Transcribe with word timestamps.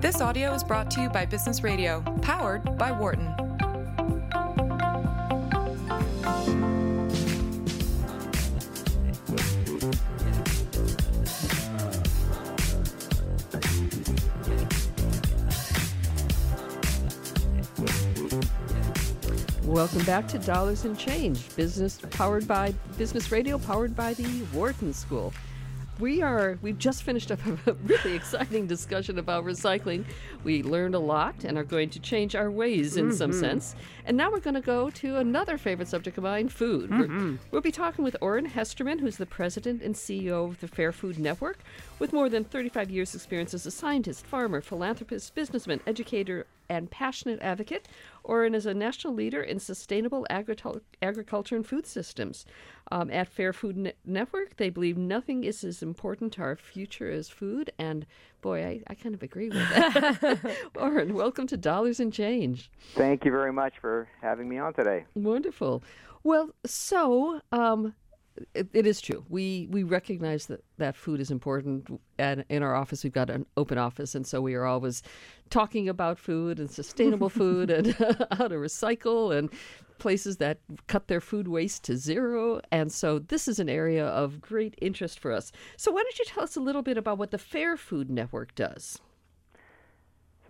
This 0.00 0.22
audio 0.22 0.54
is 0.54 0.64
brought 0.64 0.90
to 0.92 1.02
you 1.02 1.10
by 1.10 1.26
Business 1.26 1.62
Radio, 1.62 2.00
powered 2.22 2.78
by 2.78 2.90
Wharton. 2.90 3.26
Welcome 19.66 20.04
back 20.06 20.26
to 20.28 20.38
Dollars 20.38 20.86
and 20.86 20.98
Change, 20.98 21.54
business 21.56 22.00
powered 22.10 22.48
by 22.48 22.72
Business 22.96 23.30
Radio, 23.30 23.58
powered 23.58 23.94
by 23.94 24.14
the 24.14 24.44
Wharton 24.54 24.94
School. 24.94 25.34
We 26.00 26.22
are 26.22 26.58
we've 26.62 26.78
just 26.78 27.02
finished 27.02 27.30
up 27.30 27.38
a 27.66 27.74
really 27.74 28.14
exciting 28.14 28.66
discussion 28.66 29.18
about 29.18 29.44
recycling. 29.44 30.04
We 30.44 30.62
learned 30.62 30.94
a 30.94 30.98
lot 30.98 31.44
and 31.44 31.58
are 31.58 31.64
going 31.64 31.90
to 31.90 32.00
change 32.00 32.34
our 32.34 32.50
ways 32.50 32.96
in 32.96 33.12
some 33.12 33.30
mm-hmm. 33.30 33.40
sense. 33.40 33.74
And 34.06 34.16
now 34.16 34.30
we're 34.30 34.40
going 34.40 34.54
to 34.54 34.62
go 34.62 34.88
to 34.90 35.16
another 35.16 35.58
favorite 35.58 35.88
subject 35.88 36.16
of 36.16 36.24
mine, 36.24 36.48
food. 36.48 36.90
We're- 36.90 37.06
mm-hmm. 37.06 37.36
We'll 37.50 37.60
be 37.60 37.70
talking 37.70 38.02
with 38.02 38.16
Oran 38.20 38.46
Hesterman, 38.46 39.00
who's 39.00 39.18
the 39.18 39.26
president 39.26 39.82
and 39.82 39.94
CEO 39.94 40.48
of 40.48 40.60
the 40.60 40.68
Fair 40.68 40.90
Food 40.90 41.18
Network, 41.18 41.58
with 41.98 42.12
more 42.12 42.28
than 42.28 42.44
35 42.44 42.90
years' 42.90 43.14
experience 43.14 43.52
as 43.52 43.66
a 43.66 43.70
scientist, 43.70 44.26
farmer, 44.26 44.60
philanthropist, 44.60 45.34
businessman, 45.34 45.80
educator, 45.86 46.46
and 46.70 46.90
passionate 46.90 47.42
advocate. 47.42 47.88
Oran 48.22 48.54
is 48.54 48.64
a 48.64 48.72
national 48.72 49.12
leader 49.12 49.42
in 49.42 49.58
sustainable 49.58 50.24
agritul- 50.30 50.80
agriculture 51.02 51.56
and 51.56 51.66
food 51.66 51.84
systems. 51.84 52.46
Um, 52.92 53.10
at 53.10 53.28
Fair 53.28 53.52
Food 53.52 53.76
Ne- 53.76 53.92
Network, 54.06 54.56
they 54.56 54.70
believe 54.70 54.96
nothing 54.96 55.42
is 55.42 55.64
as 55.64 55.82
important 55.82 56.32
to 56.34 56.42
our 56.42 56.56
future 56.56 57.10
as 57.10 57.28
food. 57.28 57.72
And 57.78 58.06
boy, 58.40 58.64
I, 58.64 58.80
I 58.86 58.94
kind 58.94 59.14
of 59.14 59.22
agree 59.22 59.48
with 59.48 59.68
that. 59.68 60.56
Oran, 60.76 61.12
welcome 61.12 61.48
to 61.48 61.56
Dollars 61.56 61.98
and 61.98 62.12
Change. 62.12 62.70
Thank 62.94 63.24
you 63.24 63.32
very 63.32 63.52
much 63.52 63.74
for 63.80 64.08
having 64.22 64.48
me 64.48 64.58
on 64.58 64.72
today. 64.72 65.06
Wonderful. 65.14 65.82
Well, 66.22 66.50
so 66.64 67.40
um, 67.50 67.94
it, 68.54 68.68
it 68.72 68.86
is 68.86 69.00
true. 69.00 69.24
We 69.28 69.68
we 69.70 69.82
recognize 69.82 70.46
that 70.46 70.64
that 70.78 70.96
food 70.96 71.20
is 71.20 71.30
important, 71.30 72.00
and 72.18 72.44
in 72.48 72.62
our 72.62 72.74
office 72.74 73.04
we've 73.04 73.12
got 73.12 73.30
an 73.30 73.46
open 73.56 73.78
office, 73.78 74.14
and 74.14 74.26
so 74.26 74.40
we 74.40 74.54
are 74.54 74.64
always 74.64 75.02
talking 75.50 75.88
about 75.88 76.18
food 76.18 76.58
and 76.58 76.70
sustainable 76.70 77.28
food 77.40 77.70
and 77.70 77.88
how 78.32 78.48
to 78.48 78.56
recycle 78.56 79.36
and 79.36 79.50
places 79.98 80.38
that 80.38 80.58
cut 80.86 81.08
their 81.08 81.20
food 81.20 81.46
waste 81.46 81.84
to 81.84 81.96
zero. 81.96 82.60
And 82.72 82.90
so 82.90 83.18
this 83.18 83.46
is 83.46 83.58
an 83.58 83.68
area 83.68 84.06
of 84.06 84.40
great 84.40 84.74
interest 84.80 85.18
for 85.18 85.32
us. 85.32 85.52
So 85.76 85.92
why 85.92 86.02
don't 86.02 86.18
you 86.18 86.24
tell 86.24 86.42
us 86.42 86.56
a 86.56 86.60
little 86.60 86.82
bit 86.82 86.96
about 86.96 87.18
what 87.18 87.30
the 87.30 87.38
Fair 87.38 87.76
Food 87.76 88.10
Network 88.10 88.54
does? 88.54 88.98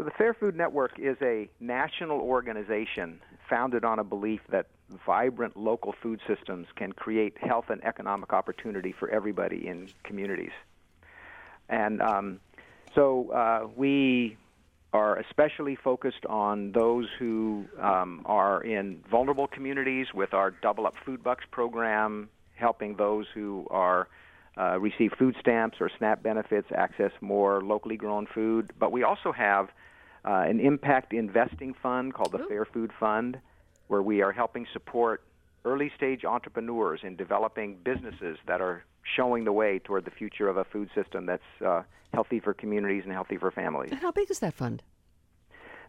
So, 0.01 0.05
the 0.05 0.13
Fair 0.13 0.33
Food 0.33 0.57
Network 0.57 0.93
is 0.99 1.19
a 1.21 1.51
national 1.61 2.21
organization 2.21 3.21
founded 3.51 3.85
on 3.85 3.99
a 3.99 4.05
belief 4.05 4.41
that 4.49 4.65
vibrant 5.05 5.59
local 5.59 5.95
food 6.03 6.21
systems 6.27 6.69
can 6.75 6.93
create 6.95 7.37
health 7.37 7.67
and 7.69 7.85
economic 7.85 8.33
opportunity 8.33 8.95
for 8.99 9.11
everybody 9.11 9.67
in 9.67 9.91
communities. 10.03 10.53
And 11.69 12.01
um, 12.01 12.41
so, 12.95 13.31
uh, 13.31 13.69
we 13.77 14.39
are 14.93 15.19
especially 15.19 15.77
focused 15.77 16.27
on 16.27 16.73
those 16.73 17.07
who 17.19 17.65
um, 17.81 18.23
are 18.25 18.63
in 18.63 19.03
vulnerable 19.11 19.47
communities 19.47 20.09
with 20.13 20.35
our 20.35 20.51
Double 20.51 20.87
Up 20.87 20.95
Food 21.05 21.23
Bucks 21.23 21.45
program, 21.51 22.29
helping 22.55 22.97
those 22.97 23.27
who 23.33 23.67
are 23.71 24.09
uh, 24.59 24.79
receive 24.81 25.13
food 25.19 25.37
stamps 25.41 25.79
or 25.81 25.91
SNAP 25.99 26.23
benefits 26.23 26.69
access 26.75 27.13
more 27.21 27.63
locally 27.63 27.97
grown 27.97 28.27
food. 28.27 28.73
But 28.79 28.91
we 28.91 29.05
also 29.05 29.33
have 29.33 29.69
uh, 30.25 30.45
an 30.47 30.59
impact 30.61 31.13
investing 31.13 31.75
fund 31.81 32.13
called 32.13 32.33
the 32.33 32.45
Fair 32.49 32.65
Food 32.65 32.91
Fund, 32.99 33.39
where 33.87 34.03
we 34.03 34.23
are 34.23 34.33
helping 34.33 34.67
support 34.73 35.23
early 35.65 35.93
stage 35.97 36.25
entrepreneurs 36.25 37.01
in 37.03 37.17
developing 37.17 37.77
businesses 37.85 38.39
that 38.47 38.61
are 38.61 38.85
showing 39.03 39.45
the 39.45 39.53
way 39.53 39.79
toward 39.79 40.05
the 40.05 40.11
future 40.11 40.49
of 40.49 40.57
a 40.57 40.65
food 40.65 40.91
system 40.95 41.27
that's 41.27 41.43
uh, 41.65 41.83
healthy 42.13 42.41
for 42.41 42.55
communities 42.55 43.03
and 43.05 43.13
healthy 43.13 43.37
for 43.37 43.51
families. 43.51 43.91
And 43.91 44.01
how 44.01 44.11
big 44.13 44.31
is 44.31 44.39
that 44.41 44.55
fund? 44.55 44.83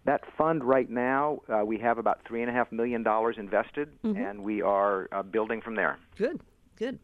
That 0.06 0.22
fund 0.36 0.64
right 0.64 0.90
now, 0.90 1.42
uh, 1.48 1.64
we 1.64 1.78
have 1.80 2.00
about 2.00 2.22
three 2.28 2.42
and 2.42 2.50
a 2.50 2.54
half 2.54 2.72
million 2.72 3.04
dollars 3.04 3.36
invested, 3.38 3.90
and 4.04 4.44
we 4.44 4.62
are 4.62 5.08
uh, 5.12 5.22
building 5.22 5.62
from 5.62 5.76
there. 5.76 6.00
Good, 6.18 6.42
good. 6.76 6.98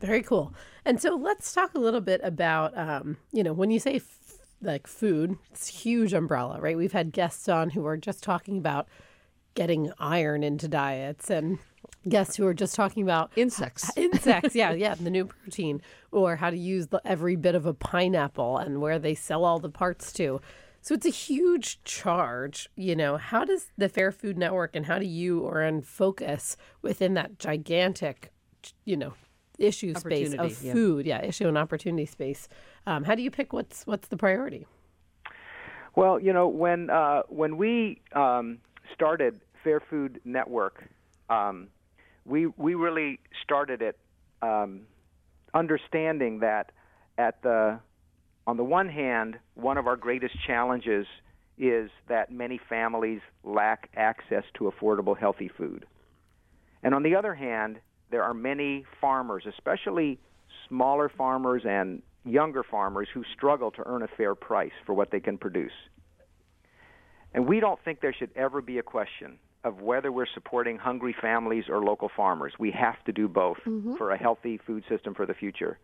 Very 0.00 0.22
cool. 0.22 0.54
And 0.84 1.00
so 1.00 1.16
let's 1.16 1.52
talk 1.52 1.74
a 1.74 1.80
little 1.80 2.00
bit 2.00 2.20
about, 2.22 2.76
um, 2.78 3.16
you 3.32 3.42
know, 3.42 3.52
when 3.52 3.70
you 3.72 3.80
say 3.80 3.96
f- 3.96 4.38
like 4.60 4.86
food, 4.86 5.36
it's 5.50 5.68
a 5.70 5.72
huge 5.72 6.12
umbrella, 6.12 6.60
right? 6.60 6.76
We've 6.76 6.92
had 6.92 7.12
guests 7.12 7.48
on 7.48 7.70
who 7.70 7.84
are 7.86 7.96
just 7.96 8.22
talking 8.22 8.56
about 8.58 8.88
getting 9.54 9.92
iron 9.98 10.42
into 10.42 10.68
diets 10.68 11.30
and 11.30 11.58
guests 12.08 12.36
who 12.36 12.46
are 12.46 12.54
just 12.54 12.74
talking 12.74 13.02
about 13.02 13.30
Insects. 13.36 13.90
insects 13.96 14.54
yeah 14.54 14.72
yeah 14.72 14.94
the 14.94 15.10
new 15.10 15.24
protein 15.24 15.80
or 16.10 16.36
how 16.36 16.50
to 16.50 16.56
use 16.56 16.88
the, 16.88 17.00
every 17.04 17.36
bit 17.36 17.54
of 17.54 17.64
a 17.66 17.74
pineapple 17.74 18.58
and 18.58 18.80
where 18.80 18.98
they 18.98 19.14
sell 19.14 19.44
all 19.44 19.58
the 19.58 19.70
parts 19.70 20.12
to. 20.14 20.40
So 20.80 20.94
it's 20.94 21.06
a 21.06 21.10
huge 21.10 21.82
charge 21.84 22.68
you 22.76 22.96
know. 22.96 23.16
How 23.16 23.44
does 23.44 23.70
the 23.78 23.88
fair 23.88 24.10
food 24.10 24.36
network 24.36 24.74
and 24.74 24.86
how 24.86 24.98
do 24.98 25.06
you 25.06 25.40
Oran 25.40 25.82
focus 25.82 26.56
within 26.82 27.14
that 27.14 27.38
gigantic 27.38 28.32
you 28.84 28.96
know 28.96 29.14
issue 29.58 29.94
space 29.94 30.32
of 30.32 30.40
Opportunity, 30.40 30.66
yeah. 30.66 30.72
food? 30.72 31.06
Yeah 31.06 31.22
issue 31.22 31.46
and 31.46 31.56
opportunity 31.58 32.06
space. 32.06 32.48
Um, 32.86 33.04
how 33.04 33.14
do 33.14 33.22
you 33.22 33.30
pick 33.30 33.52
what's 33.52 33.86
what's 33.86 34.08
the 34.08 34.16
priority? 34.16 34.66
Well, 35.94 36.18
you 36.18 36.32
know, 36.32 36.48
when 36.48 36.90
uh, 36.90 37.22
when 37.28 37.56
we 37.56 38.00
um, 38.12 38.58
started 38.94 39.40
Fair 39.62 39.80
Food 39.80 40.20
Network, 40.24 40.84
um, 41.28 41.68
we 42.24 42.46
we 42.46 42.74
really 42.74 43.20
started 43.42 43.82
it 43.82 43.98
um, 44.42 44.82
understanding 45.54 46.40
that 46.40 46.72
at 47.18 47.42
the 47.42 47.78
on 48.46 48.56
the 48.56 48.64
one 48.64 48.88
hand, 48.88 49.38
one 49.54 49.78
of 49.78 49.86
our 49.86 49.96
greatest 49.96 50.34
challenges 50.46 51.06
is 51.58 51.90
that 52.08 52.32
many 52.32 52.58
families 52.68 53.20
lack 53.44 53.90
access 53.96 54.44
to 54.54 54.70
affordable, 54.70 55.16
healthy 55.16 55.48
food. 55.48 55.86
And 56.82 56.94
on 56.94 57.02
the 57.02 57.14
other 57.14 57.34
hand, 57.34 57.78
there 58.10 58.24
are 58.24 58.34
many 58.34 58.84
farmers, 59.00 59.44
especially 59.46 60.18
smaller 60.68 61.08
farmers 61.08 61.62
and 61.64 62.02
younger 62.24 62.64
farmers, 62.64 63.08
who 63.12 63.22
struggle 63.32 63.70
to 63.72 63.82
earn 63.86 64.02
a 64.02 64.08
fair 64.08 64.34
price 64.34 64.72
for 64.84 64.94
what 64.94 65.10
they 65.10 65.20
can 65.20 65.38
produce. 65.38 65.72
And 67.34 67.46
we 67.46 67.60
don't 67.60 67.82
think 67.84 68.00
there 68.00 68.12
should 68.12 68.30
ever 68.36 68.60
be 68.60 68.78
a 68.78 68.82
question 68.82 69.38
of 69.64 69.80
whether 69.80 70.10
we're 70.10 70.26
supporting 70.26 70.76
hungry 70.76 71.14
families 71.20 71.64
or 71.68 71.82
local 71.82 72.10
farmers. 72.14 72.52
We 72.58 72.72
have 72.72 73.02
to 73.04 73.12
do 73.12 73.28
both 73.28 73.58
mm-hmm. 73.58 73.94
for 73.96 74.10
a 74.10 74.18
healthy 74.18 74.58
food 74.66 74.84
system 74.88 75.14
for 75.14 75.24
the 75.24 75.34
future. 75.34 75.78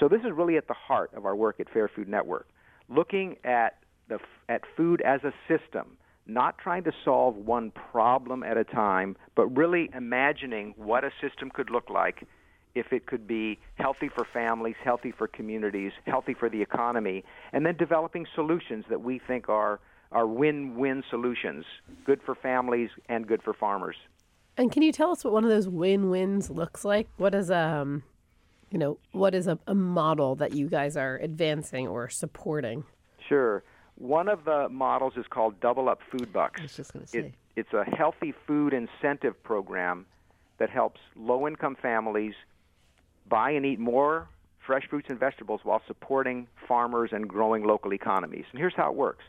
So 0.00 0.08
this 0.08 0.20
is 0.20 0.32
really 0.32 0.56
at 0.56 0.66
the 0.66 0.74
heart 0.74 1.10
of 1.14 1.26
our 1.26 1.36
work 1.36 1.60
at 1.60 1.68
Fair 1.70 1.88
Food 1.88 2.08
Network, 2.08 2.48
looking 2.88 3.36
at 3.44 3.78
the 4.08 4.18
at 4.48 4.62
food 4.76 5.02
as 5.02 5.20
a 5.24 5.32
system, 5.46 5.98
not 6.26 6.56
trying 6.58 6.84
to 6.84 6.92
solve 7.04 7.36
one 7.36 7.70
problem 7.70 8.42
at 8.42 8.56
a 8.56 8.64
time, 8.64 9.16
but 9.34 9.46
really 9.48 9.90
imagining 9.94 10.72
what 10.76 11.04
a 11.04 11.10
system 11.20 11.50
could 11.50 11.70
look 11.70 11.90
like 11.90 12.26
if 12.74 12.92
it 12.92 13.06
could 13.06 13.26
be 13.26 13.58
healthy 13.74 14.08
for 14.08 14.24
families, 14.24 14.76
healthy 14.82 15.10
for 15.10 15.26
communities, 15.26 15.92
healthy 16.06 16.34
for 16.34 16.48
the 16.48 16.62
economy, 16.62 17.24
and 17.52 17.66
then 17.66 17.76
developing 17.76 18.26
solutions 18.34 18.84
that 18.88 19.00
we 19.02 19.18
think 19.18 19.48
are 19.48 19.80
are 20.12 20.26
win-win 20.26 21.02
solutions, 21.10 21.64
good 22.04 22.20
for 22.24 22.34
families 22.34 22.90
and 23.08 23.26
good 23.26 23.42
for 23.42 23.52
farmers. 23.52 23.96
and 24.56 24.72
can 24.72 24.82
you 24.82 24.92
tell 24.92 25.10
us 25.12 25.22
what 25.24 25.32
one 25.32 25.44
of 25.44 25.50
those 25.50 25.68
win-wins 25.68 26.50
looks 26.50 26.84
like 26.84 27.06
what 27.16 27.32
is 27.34 27.48
um 27.50 28.02
you 28.72 28.78
know 28.78 28.98
what 29.12 29.32
is 29.34 29.46
a, 29.46 29.56
a 29.68 29.74
model 29.74 30.34
that 30.34 30.52
you 30.52 30.68
guys 30.68 30.96
are 30.96 31.16
advancing 31.18 31.86
or 31.86 32.08
supporting 32.08 32.84
Sure. 33.28 33.62
One 33.96 34.28
of 34.28 34.44
the 34.46 34.68
models 34.70 35.14
is 35.16 35.26
called 35.28 35.60
Double 35.60 35.88
Up 35.90 36.00
Food 36.10 36.32
Bucks. 36.32 36.60
I 36.60 36.62
was 36.62 36.74
just 36.76 36.92
going 36.94 37.04
to 37.04 37.18
It, 37.18 37.34
it's 37.56 37.72
a 37.74 37.84
healthy 37.84 38.32
food 38.46 38.72
incentive 38.72 39.40
program 39.42 40.06
that 40.58 40.70
helps 40.70 41.00
low 41.14 41.46
income 41.46 41.76
families 41.82 42.32
buy 43.28 43.50
and 43.50 43.66
eat 43.66 43.78
more 43.78 44.26
fresh 44.66 44.84
fruits 44.88 45.08
and 45.10 45.18
vegetables 45.20 45.60
while 45.64 45.82
supporting 45.86 46.46
farmers 46.66 47.10
and 47.12 47.28
growing 47.28 47.64
local 47.64 47.92
economies. 47.92 48.44
And 48.52 48.58
here's 48.58 48.74
how 48.74 48.90
it 48.90 48.96
works 48.96 49.24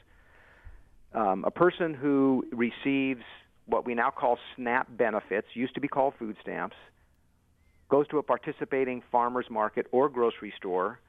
um, 1.14 1.44
a 1.46 1.52
person 1.52 1.94
who 1.94 2.46
receives 2.52 3.24
what 3.66 3.86
we 3.86 3.94
now 3.94 4.10
call 4.10 4.38
SNAP 4.56 4.88
benefits, 4.98 5.48
used 5.54 5.76
to 5.76 5.82
be 5.82 5.88
called 5.88 6.14
food 6.18 6.36
stamps, 6.42 6.76
goes 7.90 8.08
to 8.10 8.18
a 8.18 8.24
participating 8.24 9.02
farmer's 9.12 9.46
market 9.50 9.88
or 9.92 10.10
grocery 10.10 10.54
store 10.58 11.00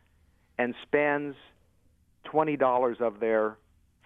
and 0.58 0.74
spends 0.82 1.34
$20 2.26 3.00
of 3.00 3.20
their 3.20 3.56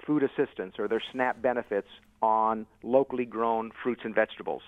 food 0.06 0.22
assistance 0.22 0.74
or 0.78 0.88
their 0.88 1.02
SNAP 1.12 1.40
benefits 1.42 1.88
on 2.22 2.66
locally 2.82 3.24
grown 3.24 3.70
fruits 3.82 4.02
and 4.04 4.14
vegetables. 4.14 4.62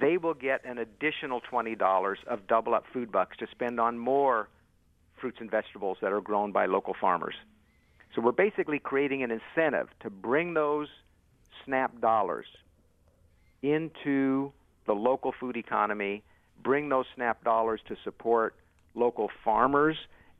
They 0.00 0.16
will 0.16 0.34
get 0.34 0.64
an 0.64 0.78
additional 0.78 1.40
$20 1.40 2.16
of 2.26 2.46
double 2.46 2.74
up 2.74 2.84
food 2.92 3.12
bucks 3.12 3.36
to 3.38 3.46
spend 3.50 3.78
on 3.78 3.98
more 3.98 4.48
fruits 5.20 5.38
and 5.40 5.50
vegetables 5.50 5.98
that 6.02 6.12
are 6.12 6.20
grown 6.20 6.52
by 6.52 6.66
local 6.66 6.94
farmers. 7.00 7.34
So 8.16 8.22
we're 8.22 8.32
basically 8.32 8.78
creating 8.78 9.22
an 9.22 9.30
incentive 9.30 9.88
to 10.00 10.08
bring 10.08 10.54
those 10.54 10.88
SNAP 11.64 12.00
dollars 12.00 12.46
into 13.62 14.52
the 14.86 14.94
local 14.94 15.32
food 15.38 15.56
economy, 15.56 16.24
bring 16.62 16.88
those 16.88 17.04
SNAP 17.14 17.44
dollars 17.44 17.80
to 17.88 17.96
support 18.04 18.56
local 18.94 19.30
farmers, 19.44 19.96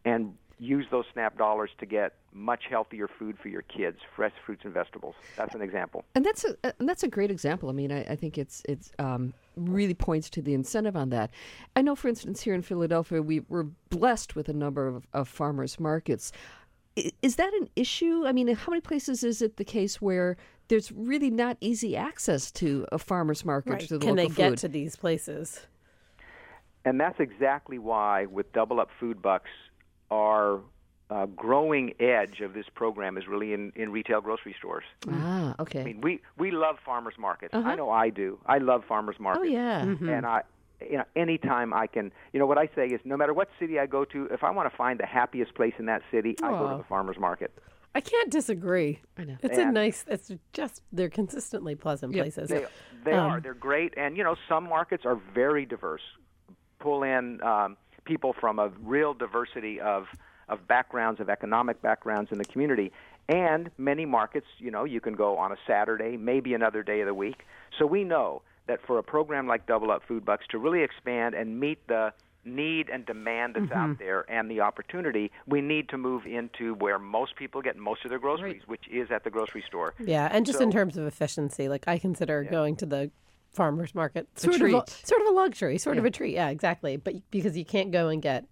and 0.07 0.35
use 0.59 0.87
those 0.91 1.05
SNAP 1.13 1.37
dollars 1.37 1.69
to 1.79 1.85
get 1.85 2.15
much 2.33 2.65
healthier 2.71 3.09
food 3.19 3.37
for 3.43 3.49
your 3.49 3.61
kids, 3.63 3.99
fresh 4.15 4.33
fruits 4.47 4.63
and 4.65 4.73
vegetables. 4.73 5.15
That's 5.37 5.55
an 5.55 5.61
example. 5.61 6.05
And 6.15 6.25
that's 6.25 6.45
a 6.45 6.57
and 6.79 6.89
that's 6.89 7.03
a 7.03 7.09
great 7.09 7.31
example. 7.31 7.69
I 7.69 7.73
mean, 7.73 7.93
I, 7.93 8.05
I 8.05 8.17
think 8.17 8.39
it's 8.39 8.63
it's 8.67 8.91
um, 8.99 9.35
really 9.57 9.95
points 9.95 10.31
to 10.31 10.43
the 10.43 10.55
incentive 10.55 10.97
on 10.97 11.11
that. 11.11 11.31
I 11.75 11.83
know, 11.83 11.95
for 11.95 12.09
instance, 12.09 12.41
here 12.41 12.55
in 12.55 12.63
Philadelphia, 12.63 13.21
we 13.21 13.41
we're 13.41 13.67
blessed 13.91 14.35
with 14.35 14.49
a 14.49 14.55
number 14.55 14.87
of, 14.87 15.07
of 15.13 15.29
farmers 15.29 15.79
markets. 15.79 16.33
I- 16.99 17.13
Is 17.23 17.37
that 17.37 17.53
an 17.55 17.69
issue? 17.77 18.25
I 18.27 18.33
mean, 18.33 18.49
how 18.49 18.71
many 18.71 18.81
places 18.81 19.23
is 19.25 19.43
it 19.43 19.57
the 19.57 19.65
case 19.65 20.01
where 20.01 20.37
there's 20.69 20.91
really 20.93 21.31
not 21.31 21.57
easy 21.61 21.97
access 21.97 22.51
to 22.53 22.87
a 22.91 22.99
farmers 22.99 23.45
market 23.45 23.71
Right. 23.73 23.81
to 23.89 23.99
the 23.99 24.07
Can 24.07 24.17
they 24.17 24.23
local 24.25 24.37
get 24.37 24.49
food? 24.51 24.59
to 24.59 24.69
these 24.69 24.97
places? 24.97 25.67
And 26.85 27.01
that's 27.01 27.19
exactly 27.21 27.79
why, 27.79 28.27
with 28.27 28.53
Double 28.53 28.81
Up 28.81 28.91
Food 29.01 29.21
Bucks, 29.21 29.51
our 30.11 30.61
uh, 31.11 31.27
growing 31.27 31.95
edge 32.01 32.41
of 32.41 32.53
this 32.55 32.67
program 32.75 33.17
is 33.17 33.27
really 33.29 33.53
in, 33.53 33.73
in 33.77 33.91
retail 33.93 34.21
grocery 34.21 34.55
stores. 34.59 34.85
ah, 35.09 35.55
okay. 35.61 35.81
I 35.81 35.85
mean, 35.85 36.01
we, 36.01 36.21
we 36.39 36.51
love 36.51 36.77
farmers 36.85 37.15
markets. 37.19 37.55
Uh-huh. 37.55 37.69
I 37.69 37.75
know 37.77 37.91
I 37.91 38.11
do. 38.11 38.39
I 38.47 38.59
love 38.59 38.85
farmers 38.89 39.17
markets. 39.21 39.45
oh 39.47 39.49
yeah. 39.53 39.83
And 39.83 40.27
I, 40.27 40.43
you 40.81 40.99
know, 40.99 41.05
anytime 41.15 41.73
I 41.73 41.87
can, 41.87 42.13
you 42.33 42.39
know, 42.41 42.47
what 42.47 42.59
I 42.59 42.69
say 42.75 42.87
is, 42.89 43.01
no 43.05 43.17
matter 43.17 43.33
what 43.33 43.49
city 43.59 43.79
I 43.79 43.87
go 43.87 44.05
to, 44.07 44.27
if 44.27 44.45
I 44.45 44.51
want 44.51 44.71
to 44.71 44.77
find 44.77 44.99
the 45.01 45.07
happiest 45.07 45.55
place 45.55 45.75
in 45.79 45.87
that 45.87 46.03
city, 46.11 46.37
I 46.43 46.51
go 46.53 46.69
to 46.69 46.77
the 46.77 46.85
farmers 46.85 47.19
market. 47.19 47.53
I 47.95 48.01
can't 48.01 48.31
disagree. 48.31 49.01
I 49.17 49.25
know. 49.25 49.37
It's 49.43 49.57
a 49.57 49.65
nice. 49.73 50.05
It's 50.07 50.31
just 50.53 50.83
they're 50.93 51.09
consistently 51.09 51.75
pleasant 51.75 52.15
Yep. 52.15 52.23
places. 52.25 52.51
They, 52.51 52.67
they 53.05 53.13
Um, 53.13 53.31
are. 53.31 53.41
They're 53.41 53.55
great, 53.55 53.95
and 53.97 54.17
you 54.19 54.23
know, 54.25 54.37
some 54.49 54.65
markets 54.69 55.07
are 55.07 55.19
very 55.35 55.65
diverse. 55.65 56.03
Pull 56.79 57.05
in 57.05 57.43
um, 57.43 57.79
people 58.05 58.35
from 58.39 58.59
a 58.59 58.69
real 58.83 59.15
diversity 59.15 59.81
of 59.81 60.09
of 60.49 60.69
backgrounds, 60.69 61.21
of 61.21 61.29
economic 61.31 61.81
backgrounds 61.83 62.31
in 62.31 62.39
the 62.39 62.45
community. 62.45 62.93
And 63.29 63.71
many 63.79 64.05
markets, 64.07 64.47
you 64.59 64.71
know, 64.71 64.85
you 64.85 65.01
can 65.01 65.15
go 65.15 65.37
on 65.39 65.51
a 65.51 65.57
Saturday, 65.67 66.17
maybe 66.17 66.55
another 66.55 66.85
day 66.85 67.01
of 67.01 67.07
the 67.07 67.15
week. 67.15 67.45
So 67.77 67.85
we 67.87 68.05
know 68.05 68.43
that 68.67 68.81
for 68.87 68.99
a 68.99 69.03
program 69.03 69.47
like 69.47 69.67
Double 69.67 69.91
Up 69.91 70.03
Food 70.07 70.25
Bucks 70.25 70.47
to 70.51 70.59
really 70.59 70.83
expand 70.83 71.35
and 71.35 71.61
meet 71.61 71.87
the 71.89 72.13
need 72.45 72.89
and 72.89 73.05
demand 73.05 73.57
that's 73.57 73.73
out 73.73 73.91
mm-hmm. 73.91 74.05
there 74.05 74.25
and 74.31 74.51
the 74.51 74.61
opportunity, 74.61 75.31
we 75.47 75.61
need 75.61 75.89
to 75.89 75.99
move 75.99 76.27
into 76.27 76.75
where 76.75 76.99
most 76.99 77.37
people 77.37 77.61
get 77.61 77.77
most 77.77 78.05
of 78.05 78.11
their 78.11 78.19
groceries, 78.19 78.63
which 78.67 78.85
is 78.91 79.11
at 79.11 79.25
the 79.25 79.31
grocery 79.31 79.65
store. 79.67 79.95
Yeah, 79.99 80.29
and 80.31 80.47
just 80.47 80.61
in 80.61 80.71
terms 80.71 80.97
of 80.97 81.07
efficiency, 81.07 81.69
like 81.69 81.85
I 81.89 81.99
consider 81.99 82.45
going 82.45 82.77
to 82.77 82.87
the 82.87 83.11
farmers 83.53 83.95
market 83.95 84.29
sort 84.39 84.61
of 84.61 84.63
a, 84.63 84.85
sort 84.91 85.23
of 85.23 85.29
a 85.29 85.33
luxury, 85.33 85.79
sort 85.79 85.99
of 85.99 86.05
a 86.05 86.11
treat. 86.11 86.35
Yeah, 86.35 86.49
exactly. 86.49 86.97
But 86.97 87.15
because 87.31 87.57
you 87.57 87.65
can't 87.65 87.91
go 87.91 88.09
and 88.09 88.23
get, 88.23 88.45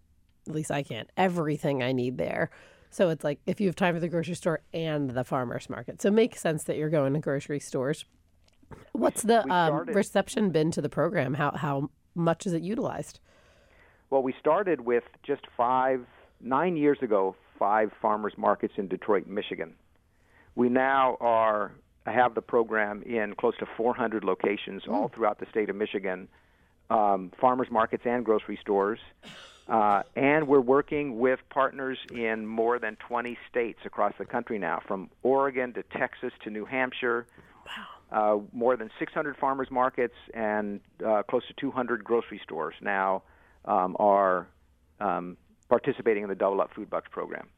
at 0.48 0.54
least 0.54 0.70
I 0.70 0.82
can't, 0.82 1.08
everything 1.16 1.82
I 1.82 1.92
need 1.92 2.18
there. 2.18 2.50
So 2.90 3.10
it's 3.10 3.24
like 3.24 3.40
if 3.46 3.60
you 3.60 3.66
have 3.66 3.76
time 3.76 3.94
for 3.94 4.00
the 4.00 4.08
grocery 4.08 4.34
store 4.34 4.62
and 4.72 5.10
the 5.10 5.24
farmers 5.24 5.68
market. 5.68 6.00
So 6.00 6.08
it 6.08 6.12
makes 6.12 6.40
sense 6.40 6.64
that 6.64 6.76
you're 6.76 6.90
going 6.90 7.12
to 7.14 7.20
grocery 7.20 7.60
stores. 7.60 8.04
What's 8.92 9.22
the 9.22 9.42
We 9.44 9.50
um, 9.50 9.86
reception 9.86 10.50
been 10.50 10.70
to 10.72 10.82
the 10.82 10.88
program? 10.88 11.34
How 11.34 11.52
how 11.52 11.90
much 12.14 12.46
is 12.46 12.52
it 12.52 12.62
utilized? 12.62 13.20
Well, 14.10 14.22
we 14.22 14.34
started 14.38 14.80
with 14.80 15.04
just 15.24 15.42
five, 15.56 16.06
nine 16.40 16.76
years 16.76 16.98
ago, 17.02 17.34
five 17.58 17.90
farmers 18.00 18.34
markets 18.36 18.74
in 18.76 18.88
Detroit, 18.88 19.26
Michigan. 19.26 19.74
We 20.54 20.68
now 20.68 21.16
are 21.20 21.72
have 22.06 22.34
the 22.34 22.42
program 22.42 23.02
in 23.02 23.34
close 23.34 23.56
to 23.58 23.66
400 23.76 24.24
locations 24.24 24.82
all 24.86 25.08
throughout 25.08 25.38
the 25.40 25.46
state 25.50 25.70
of 25.70 25.76
Michigan, 25.76 26.28
um, 26.90 27.32
farmers 27.40 27.68
markets 27.70 28.04
and 28.06 28.24
grocery 28.24 28.58
stores. 28.60 28.98
Uh, 29.66 30.02
and 30.14 30.46
we're 30.46 30.60
working 30.60 31.18
with 31.18 31.40
partners 31.48 31.96
in 32.12 32.46
more 32.46 32.78
than 32.78 32.96
20 32.96 33.38
states 33.50 33.78
across 33.86 34.12
the 34.18 34.24
country 34.24 34.58
now, 34.58 34.82
from 34.86 35.08
Oregon 35.22 35.72
to 35.72 35.82
Texas 35.82 36.32
to 36.42 36.50
New 36.50 36.66
Hampshire. 36.66 37.26
Uh, 38.14 38.38
more 38.52 38.76
than 38.76 38.88
600 39.00 39.36
farmers 39.38 39.66
markets 39.72 40.14
and 40.34 40.80
uh, 41.04 41.24
close 41.24 41.42
to 41.48 41.54
200 41.54 42.04
grocery 42.04 42.40
stores 42.44 42.76
now 42.80 43.24
um, 43.64 43.96
are 43.98 44.46
um, 45.00 45.36
participating 45.68 46.22
in 46.22 46.28
the 46.28 46.36
Double 46.36 46.60
Up 46.60 46.72
Food 46.74 46.88
Bucks 46.88 47.08
program. 47.10 47.48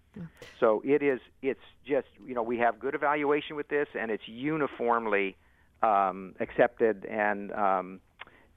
So 0.58 0.80
it 0.82 1.02
is. 1.02 1.20
It's 1.42 1.60
just 1.86 2.06
you 2.26 2.34
know 2.34 2.42
we 2.42 2.56
have 2.56 2.78
good 2.78 2.94
evaluation 2.94 3.54
with 3.54 3.68
this, 3.68 3.86
and 3.94 4.10
it's 4.10 4.26
uniformly 4.26 5.36
um, 5.82 6.34
accepted 6.40 7.04
and 7.04 7.52
um, 7.52 8.00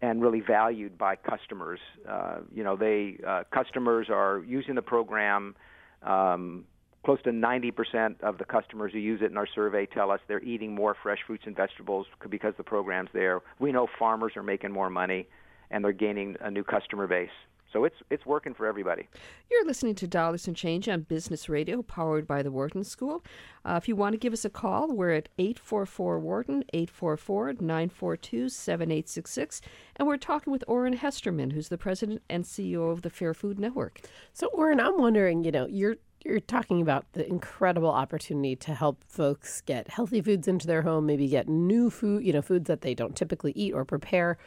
and 0.02 0.22
really 0.22 0.40
valued 0.40 0.98
by 0.98 1.18
customers. 1.18 1.82
Uh, 2.08 2.38
you 2.56 2.64
know, 2.64 2.78
they 2.78 3.18
uh, 3.28 3.44
customers 3.52 4.08
are 4.10 4.42
using 4.48 4.76
the 4.76 4.82
program. 4.82 5.54
Um, 6.02 6.64
close 7.06 7.22
to 7.24 7.32
90% 7.32 8.22
of 8.22 8.38
the 8.38 8.46
customers 8.46 8.92
who 8.94 9.00
use 9.00 9.22
it 9.22 9.32
in 9.32 9.38
our 9.38 9.48
survey 9.48 9.86
tell 9.86 10.12
us 10.12 10.20
they're 10.28 10.44
eating 10.44 10.76
more 10.76 10.96
fresh 11.02 11.20
fruits 11.26 11.44
and 11.46 11.56
vegetables 11.56 12.08
because 12.30 12.54
the 12.58 12.64
program's 12.64 13.10
there. 13.14 13.42
We 13.60 13.72
know 13.72 13.88
farmers 13.98 14.34
are 14.36 14.44
making 14.44 14.72
more 14.72 14.90
money, 14.90 15.28
and 15.72 15.84
they're 15.84 15.92
gaining 15.92 16.36
a 16.42 16.52
new 16.52 16.64
customer 16.64 17.08
base. 17.08 17.30
So 17.72 17.84
it's 17.84 17.98
it's 18.10 18.26
working 18.26 18.54
for 18.56 18.66
everybody. 18.66 19.08
You're 19.52 19.66
listening 19.66 19.96
to 19.96 20.08
Dollars 20.08 20.48
and 20.48 20.56
Change 20.56 20.90
on 20.90 21.02
Business 21.02 21.48
Radio, 21.48 21.84
powered 21.84 22.26
by 22.26 22.42
the 22.42 22.52
Wharton 22.52 22.84
School. 22.84 23.24
Uh, 23.64 23.76
if 23.82 23.88
you 23.88 23.96
want 23.96 24.14
to 24.14 24.18
give 24.18 24.34
us 24.34 24.44
a 24.44 24.50
call, 24.50 24.92
we're 24.92 25.12
at 25.12 25.30
844 25.38 26.20
Wharton, 26.20 26.64
844 26.74 27.54
942 27.60 28.50
7866. 28.50 29.62
And 29.96 30.08
we're 30.08 30.18
talking 30.18 30.52
with 30.52 30.64
Oran 30.68 30.96
Hesterman, 30.96 31.52
who's 31.52 31.70
the 31.70 31.78
president 31.78 32.24
and 32.30 32.44
CEO 32.44 32.92
of 32.92 33.04
the 33.04 33.10
Fair 33.12 33.36
Food 33.36 33.60
Network. 33.60 34.02
So, 34.34 34.48
Oran, 34.48 34.80
I'm 34.80 34.98
wondering, 34.98 35.44
you 35.44 35.52
know, 35.52 35.68
you're 35.68 35.98
you're 36.24 36.40
talking 36.40 36.82
about 36.82 37.06
the 37.14 37.28
incredible 37.28 37.90
opportunity 37.90 38.56
to 38.58 38.74
help 38.74 39.04
folks 39.08 39.62
get 39.62 39.90
healthy 39.90 40.22
foods 40.22 40.48
into 40.48 40.68
their 40.68 40.82
home, 40.82 41.06
maybe 41.06 41.28
get 41.28 41.48
new 41.48 41.90
food, 41.90 42.26
you 42.26 42.34
know, 42.34 42.42
foods 42.42 42.68
that 42.68 42.82
they 42.82 42.94
don't 42.94 43.16
typically 43.16 43.54
eat 43.54 43.74
or 43.74 43.86
prepare. 43.86 44.38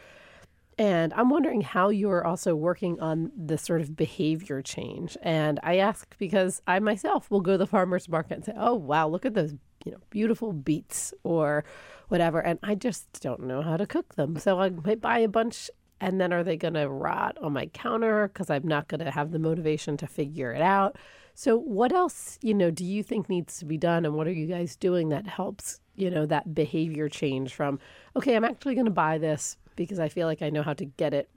And 0.79 1.13
I'm 1.15 1.29
wondering 1.29 1.61
how 1.61 1.91
you're 1.91 2.27
also 2.27 2.55
working 2.55 3.01
on 3.01 3.31
this 3.37 3.63
sort 3.63 3.81
of 3.81 3.95
behavior 3.95 4.63
change. 4.63 5.17
And 5.23 5.61
I 5.63 5.77
ask 5.79 6.17
because 6.19 6.63
I 6.67 6.79
myself 6.81 7.31
will 7.31 7.41
go 7.41 7.53
to 7.53 7.59
the 7.59 7.67
farmer's 7.67 8.09
market 8.09 8.35
and 8.35 8.45
say, 8.45 8.55
oh, 8.57 8.75
wow, 8.75 9.07
look 9.09 9.27
at 9.27 9.35
those, 9.35 9.55
you 9.85 9.93
know, 9.93 9.99
beautiful 10.11 10.53
beets 10.53 11.13
or 11.25 11.65
whatever. 12.09 12.41
And 12.41 12.59
I 12.63 12.75
just 12.75 13.21
don't 13.23 13.43
know 13.43 13.63
how 13.63 13.77
to 13.77 13.87
cook 13.87 14.15
them. 14.15 14.39
So 14.39 14.61
I 14.61 14.71
might 14.71 15.01
buy 15.01 15.19
a 15.19 15.29
bunch 15.29 15.71
and 16.01 16.21
then 16.21 16.33
are 16.33 16.43
they 16.43 16.57
going 16.57 16.75
to 16.75 16.89
rot 16.89 17.39
on 17.41 17.53
my 17.53 17.67
counter 17.67 18.27
because 18.29 18.51
I'm 18.51 18.67
not 18.67 18.89
going 18.89 19.05
to 19.05 19.11
have 19.11 19.31
the 19.31 19.39
motivation 19.39 19.97
to 19.99 20.07
figure 20.09 20.53
it 20.53 20.61
out? 20.61 20.97
So 21.35 21.57
what 21.57 21.93
else, 21.93 22.39
you 22.43 22.55
know, 22.55 22.71
do 22.71 22.85
you 22.85 23.03
think 23.03 23.29
needs 23.29 23.59
to 23.59 23.65
be 23.65 23.79
done 23.79 24.05
and 24.05 24.15
what 24.15 24.27
are 24.27 24.33
you 24.33 24.47
guys 24.47 24.77
doing 24.77 25.09
that 25.11 25.27
helps, 25.27 25.81
you 25.97 26.11
know, 26.11 26.27
that 26.27 26.55
behavior 26.55 27.09
change 27.09 27.55
from 27.55 27.79
okay, 28.17 28.37
I'm 28.37 28.45
actually 28.45 28.75
going 28.75 28.85
to 28.87 28.91
buy 28.93 29.19
this 29.19 29.57
because 29.77 29.99
I 29.99 30.09
feel 30.09 30.27
like 30.27 30.43
I 30.43 30.51
know 30.51 30.63
how 30.63 30.75
to 30.75 30.85
get 30.85 31.15
it, 31.15 31.31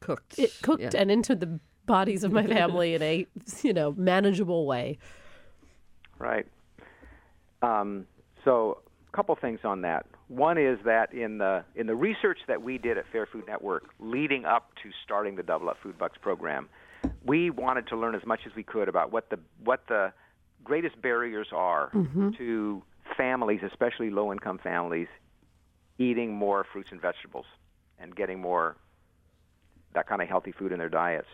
Cooked. 0.00 0.38
it 0.38 0.52
cooked 0.62 0.82
Yeah. 0.82 0.90
and 0.96 1.10
into 1.10 1.34
the 1.34 1.60
bodies 1.86 2.24
of 2.24 2.32
my 2.32 2.46
family 2.58 2.94
in 2.94 3.02
a, 3.02 3.26
you 3.62 3.72
know, 3.74 3.92
manageable 3.92 4.66
way. 4.66 4.98
Right. 6.18 6.46
Um, 7.62 8.06
so, 8.44 8.80
a 9.12 9.16
couple 9.16 9.34
things 9.36 9.60
on 9.64 9.82
that. 9.82 10.06
One 10.28 10.58
is 10.58 10.78
that 10.84 11.12
in 11.12 11.38
the 11.38 11.64
in 11.76 11.86
the 11.86 11.94
research 11.94 12.38
that 12.48 12.62
we 12.62 12.78
did 12.78 12.98
at 12.98 13.04
Fair 13.12 13.26
Food 13.26 13.44
Network, 13.46 13.84
leading 14.00 14.44
up 14.44 14.70
to 14.82 14.90
starting 15.04 15.36
the 15.36 15.42
Double 15.42 15.68
Up 15.68 15.76
Food 15.82 15.98
Bucks 15.98 16.18
program, 16.20 16.68
we 17.24 17.50
wanted 17.50 17.86
to 17.88 17.96
learn 17.96 18.14
as 18.14 18.24
much 18.26 18.40
as 18.46 18.52
we 18.54 18.62
could 18.62 18.88
about 18.88 19.12
what 19.12 19.30
the 19.30 19.38
what 19.62 19.84
the 19.88 20.12
greatest 20.62 21.00
barriers 21.00 21.48
are 21.52 21.90
mm-hmm. 21.94 22.30
to 22.38 22.82
families, 23.16 23.60
especially 23.66 24.10
low 24.10 24.32
income 24.32 24.58
families, 24.62 25.08
eating 25.98 26.34
more 26.34 26.64
fruits 26.72 26.88
and 26.90 27.00
vegetables 27.00 27.46
and 27.98 28.14
getting 28.16 28.40
more 28.40 28.76
that 29.94 30.08
kind 30.08 30.20
of 30.20 30.28
healthy 30.28 30.52
food 30.52 30.72
in 30.72 30.78
their 30.78 30.88
diets. 30.88 31.28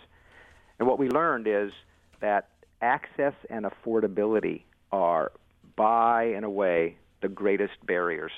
And 0.78 0.88
what 0.88 0.98
we 0.98 1.08
learned 1.08 1.46
is 1.46 1.72
that 2.20 2.48
access 2.82 3.34
and 3.48 3.66
affordability 3.66 4.62
are, 4.92 5.32
by 5.76 6.24
and 6.24 6.44
away, 6.44 6.96
the 7.22 7.28
greatest 7.28 7.74
barriers. 7.86 8.32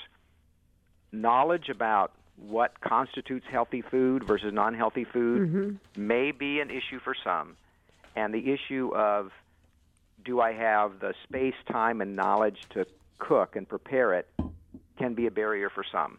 Knowledge 1.11 1.69
about 1.69 2.13
what 2.37 2.79
constitutes 2.81 3.45
healthy 3.49 3.81
food 3.81 4.23
versus 4.25 4.53
non 4.53 4.73
healthy 4.73 5.03
food 5.03 5.79
may 5.95 6.31
be 6.31 6.59
an 6.59 6.69
issue 6.69 6.99
for 7.03 7.15
some. 7.23 7.55
And 8.15 8.33
the 8.33 8.51
issue 8.51 8.91
of 8.95 9.31
do 10.23 10.39
I 10.39 10.53
have 10.53 10.99
the 10.99 11.13
space, 11.23 11.55
time, 11.71 12.01
and 12.01 12.15
knowledge 12.15 12.57
to 12.71 12.85
cook 13.19 13.55
and 13.55 13.67
prepare 13.67 14.13
it 14.13 14.27
can 14.97 15.13
be 15.13 15.27
a 15.27 15.31
barrier 15.31 15.69
for 15.69 15.83
some. 15.89 16.17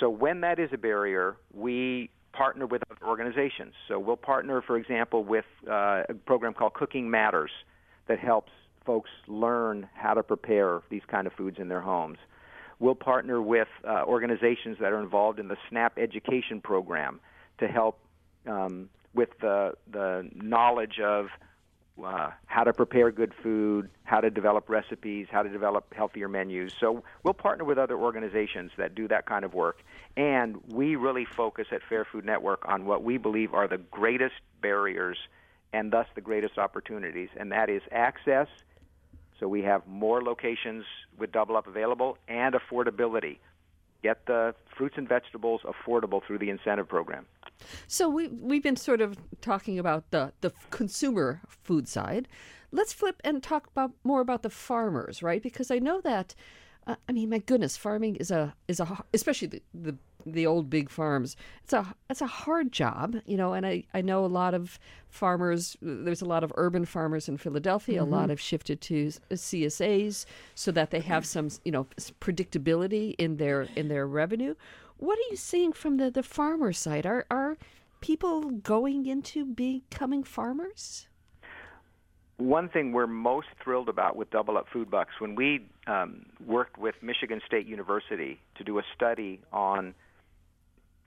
So 0.00 0.08
when 0.08 0.40
that 0.40 0.58
is 0.58 0.70
a 0.72 0.78
barrier, 0.78 1.36
we 1.52 2.10
partner 2.32 2.66
with 2.66 2.82
other 2.90 3.06
organizations. 3.06 3.74
So 3.88 3.98
we'll 3.98 4.16
partner, 4.16 4.62
for 4.62 4.76
example, 4.76 5.22
with 5.22 5.44
uh, 5.68 6.04
a 6.08 6.14
program 6.14 6.54
called 6.54 6.74
Cooking 6.74 7.10
Matters 7.10 7.50
that 8.08 8.18
helps 8.18 8.50
folks 8.84 9.10
learn 9.28 9.88
how 9.94 10.14
to 10.14 10.22
prepare 10.22 10.80
these 10.90 11.02
kind 11.06 11.26
of 11.26 11.32
foods 11.34 11.58
in 11.58 11.68
their 11.68 11.80
homes. 11.80 12.18
We'll 12.82 12.96
partner 12.96 13.40
with 13.40 13.68
uh, 13.86 14.02
organizations 14.06 14.78
that 14.80 14.90
are 14.90 14.98
involved 14.98 15.38
in 15.38 15.46
the 15.46 15.56
SNAP 15.68 15.98
education 15.98 16.60
program 16.60 17.20
to 17.58 17.68
help 17.68 18.00
um, 18.44 18.90
with 19.14 19.28
the 19.40 19.74
the 19.88 20.28
knowledge 20.34 20.98
of 20.98 21.28
uh, 22.02 22.30
how 22.46 22.64
to 22.64 22.72
prepare 22.72 23.12
good 23.12 23.34
food, 23.40 23.88
how 24.02 24.20
to 24.20 24.30
develop 24.30 24.68
recipes, 24.68 25.28
how 25.30 25.44
to 25.44 25.48
develop 25.48 25.94
healthier 25.94 26.26
menus. 26.26 26.72
So 26.80 27.04
we'll 27.22 27.34
partner 27.34 27.64
with 27.64 27.78
other 27.78 27.96
organizations 27.96 28.72
that 28.78 28.96
do 28.96 29.06
that 29.06 29.26
kind 29.26 29.44
of 29.44 29.54
work. 29.54 29.78
And 30.16 30.56
we 30.66 30.96
really 30.96 31.24
focus 31.24 31.68
at 31.70 31.82
Fair 31.88 32.04
Food 32.04 32.24
Network 32.24 32.66
on 32.66 32.84
what 32.84 33.04
we 33.04 33.16
believe 33.16 33.54
are 33.54 33.68
the 33.68 33.78
greatest 33.78 34.34
barriers 34.60 35.18
and 35.72 35.92
thus 35.92 36.08
the 36.16 36.20
greatest 36.20 36.58
opportunities, 36.58 37.28
and 37.36 37.52
that 37.52 37.70
is 37.70 37.82
access. 37.92 38.48
So 39.42 39.48
we 39.48 39.62
have 39.62 39.84
more 39.88 40.22
locations 40.22 40.84
with 41.18 41.32
Double 41.32 41.56
Up 41.56 41.66
available 41.66 42.16
and 42.28 42.54
affordability. 42.54 43.38
Get 44.00 44.24
the 44.26 44.54
fruits 44.76 44.94
and 44.96 45.08
vegetables 45.08 45.62
affordable 45.64 46.24
through 46.24 46.38
the 46.38 46.48
incentive 46.48 46.88
program. 46.88 47.26
So 47.88 48.08
we 48.08 48.28
we've 48.28 48.62
been 48.62 48.76
sort 48.76 49.00
of 49.00 49.18
talking 49.40 49.80
about 49.80 50.08
the 50.12 50.32
the 50.42 50.52
consumer 50.70 51.40
food 51.48 51.88
side. 51.88 52.28
Let's 52.70 52.92
flip 52.92 53.20
and 53.24 53.42
talk 53.42 53.66
about 53.66 53.90
more 54.04 54.20
about 54.20 54.42
the 54.42 54.50
farmers, 54.50 55.24
right? 55.24 55.42
Because 55.42 55.72
I 55.72 55.80
know 55.80 56.00
that 56.02 56.36
uh, 56.86 56.94
I 57.08 57.12
mean, 57.12 57.28
my 57.28 57.38
goodness, 57.38 57.76
farming 57.76 58.16
is 58.16 58.30
a 58.30 58.54
is 58.68 58.78
a 58.78 59.04
especially 59.12 59.48
the, 59.48 59.62
the 59.74 59.96
the 60.26 60.46
old 60.46 60.70
big 60.70 60.90
farms. 60.90 61.36
It's 61.64 61.72
a 61.72 61.94
it's 62.10 62.20
a 62.20 62.26
hard 62.26 62.72
job, 62.72 63.16
you 63.26 63.36
know. 63.36 63.52
And 63.52 63.66
I, 63.66 63.84
I 63.94 64.00
know 64.00 64.24
a 64.24 64.26
lot 64.26 64.54
of 64.54 64.78
farmers. 65.08 65.76
There's 65.80 66.22
a 66.22 66.26
lot 66.26 66.44
of 66.44 66.52
urban 66.56 66.84
farmers 66.84 67.28
in 67.28 67.36
Philadelphia. 67.36 68.00
Mm-hmm. 68.00 68.12
A 68.12 68.16
lot 68.16 68.30
have 68.30 68.40
shifted 68.40 68.80
to 68.82 69.08
CSAs 69.30 70.24
so 70.54 70.72
that 70.72 70.90
they 70.90 71.00
have 71.00 71.24
some 71.24 71.48
you 71.64 71.72
know 71.72 71.86
predictability 72.20 73.14
in 73.18 73.36
their 73.36 73.62
in 73.76 73.88
their 73.88 74.06
revenue. 74.06 74.54
What 74.98 75.18
are 75.18 75.30
you 75.30 75.36
seeing 75.36 75.72
from 75.72 75.96
the, 75.96 76.10
the 76.10 76.22
farmer 76.22 76.72
side? 76.72 77.06
Are 77.06 77.26
are 77.30 77.56
people 78.00 78.50
going 78.50 79.06
into 79.06 79.44
becoming 79.44 80.22
farmers? 80.22 81.08
One 82.36 82.68
thing 82.68 82.92
we're 82.92 83.06
most 83.06 83.48
thrilled 83.62 83.88
about 83.88 84.16
with 84.16 84.30
Double 84.30 84.58
Up 84.58 84.66
Food 84.72 84.90
Bucks, 84.90 85.14
when 85.20 85.34
we 85.34 85.64
um, 85.86 86.26
worked 86.44 86.76
with 86.76 86.96
Michigan 87.00 87.40
State 87.46 87.66
University 87.66 88.40
to 88.56 88.64
do 88.64 88.78
a 88.78 88.82
study 88.94 89.40
on 89.52 89.94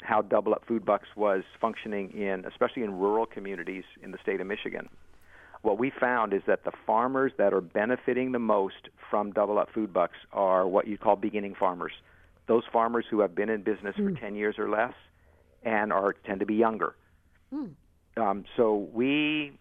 how 0.01 0.21
Double 0.21 0.53
Up 0.53 0.65
Food 0.67 0.85
Bucks 0.85 1.07
was 1.15 1.43
functioning 1.59 2.11
in, 2.11 2.45
especially 2.45 2.83
in 2.83 2.97
rural 2.97 3.25
communities 3.25 3.83
in 4.01 4.11
the 4.11 4.17
state 4.21 4.41
of 4.41 4.47
Michigan, 4.47 4.89
what 5.61 5.79
we 5.79 5.91
found 5.99 6.33
is 6.33 6.41
that 6.47 6.63
the 6.63 6.71
farmers 6.85 7.31
that 7.37 7.53
are 7.53 7.61
benefiting 7.61 8.31
the 8.31 8.39
most 8.39 8.89
from 9.09 9.31
Double 9.31 9.57
Up 9.57 9.69
Food 9.73 9.91
Bucks 9.93 10.17
are 10.31 10.67
what 10.67 10.87
you 10.87 10.97
call 10.97 11.15
beginning 11.15 11.55
farmers 11.55 11.93
those 12.47 12.63
farmers 12.71 13.05
who 13.09 13.21
have 13.21 13.35
been 13.35 13.49
in 13.49 13.61
business 13.61 13.95
mm. 13.97 14.13
for 14.13 14.19
10 14.19 14.35
years 14.35 14.55
or 14.57 14.69
less 14.69 14.93
and 15.63 15.91
are 15.91 16.13
tend 16.13 16.39
to 16.39 16.45
be 16.45 16.55
younger. 16.55 16.95
Mm. 17.53 17.71
Um, 18.17 18.45
so 18.55 18.89
we 18.93 19.57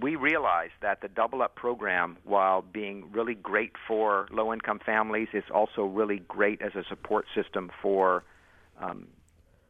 we 0.00 0.16
realize 0.16 0.70
that 0.80 1.00
the 1.00 1.08
Double 1.08 1.42
Up 1.42 1.56
program, 1.56 2.18
while 2.22 2.62
being 2.62 3.10
really 3.10 3.34
great 3.34 3.72
for 3.88 4.28
low 4.30 4.52
income 4.52 4.80
families, 4.84 5.28
is 5.32 5.44
also 5.52 5.84
really 5.84 6.20
great 6.20 6.62
as 6.62 6.74
a 6.76 6.84
support 6.88 7.26
system 7.34 7.70
for 7.82 8.22
um, 8.80 9.08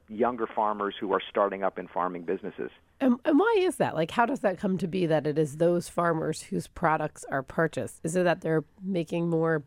younger 0.08 0.46
farmers 0.46 0.94
who 0.98 1.12
are 1.12 1.20
starting 1.28 1.62
up 1.62 1.78
in 1.78 1.88
farming 1.88 2.22
businesses. 2.22 2.70
And, 3.00 3.18
and, 3.24 3.38
why 3.38 3.56
is 3.58 3.76
that? 3.76 3.94
Like, 3.94 4.10
how 4.10 4.26
does 4.26 4.40
that 4.40 4.58
come 4.58 4.78
to 4.78 4.88
be 4.88 5.06
that 5.06 5.26
it 5.26 5.38
is 5.38 5.58
those 5.58 5.88
farmers 5.88 6.42
whose 6.42 6.66
products 6.66 7.24
are 7.30 7.42
purchased? 7.42 8.00
Is 8.02 8.16
it 8.16 8.24
that 8.24 8.40
they're 8.40 8.64
making 8.82 9.28
more 9.28 9.62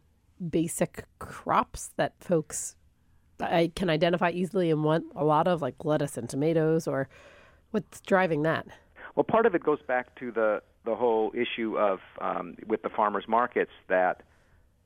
basic 0.50 1.06
crops 1.20 1.92
that 1.98 2.14
folks 2.20 2.76
I 3.40 3.72
can 3.76 3.90
identify 3.90 4.30
easily 4.32 4.70
and 4.70 4.84
want 4.84 5.06
a 5.16 5.24
lot 5.24 5.48
of, 5.48 5.62
like 5.62 5.84
lettuce 5.84 6.18
and 6.18 6.30
tomatoes, 6.30 6.88
or 6.88 7.08
what's 7.72 8.02
driving 8.02 8.44
that? 8.44 8.68
Well, 9.16 9.24
part 9.24 9.46
of 9.46 9.56
it 9.56 9.64
goes 9.64 9.82
back 9.88 10.16
to 10.20 10.32
the 10.32 10.62
the 10.84 10.96
whole 10.96 11.32
issue 11.36 11.78
of 11.78 12.00
um, 12.20 12.56
with 12.66 12.82
the 12.82 12.90
farmers 12.90 13.26
markets 13.28 13.72
that 13.88 14.24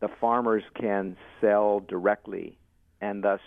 the 0.01 0.09
farmers 0.19 0.63
can 0.79 1.15
sell 1.39 1.79
directly 1.79 2.57
and 3.00 3.24
thus 3.24 3.39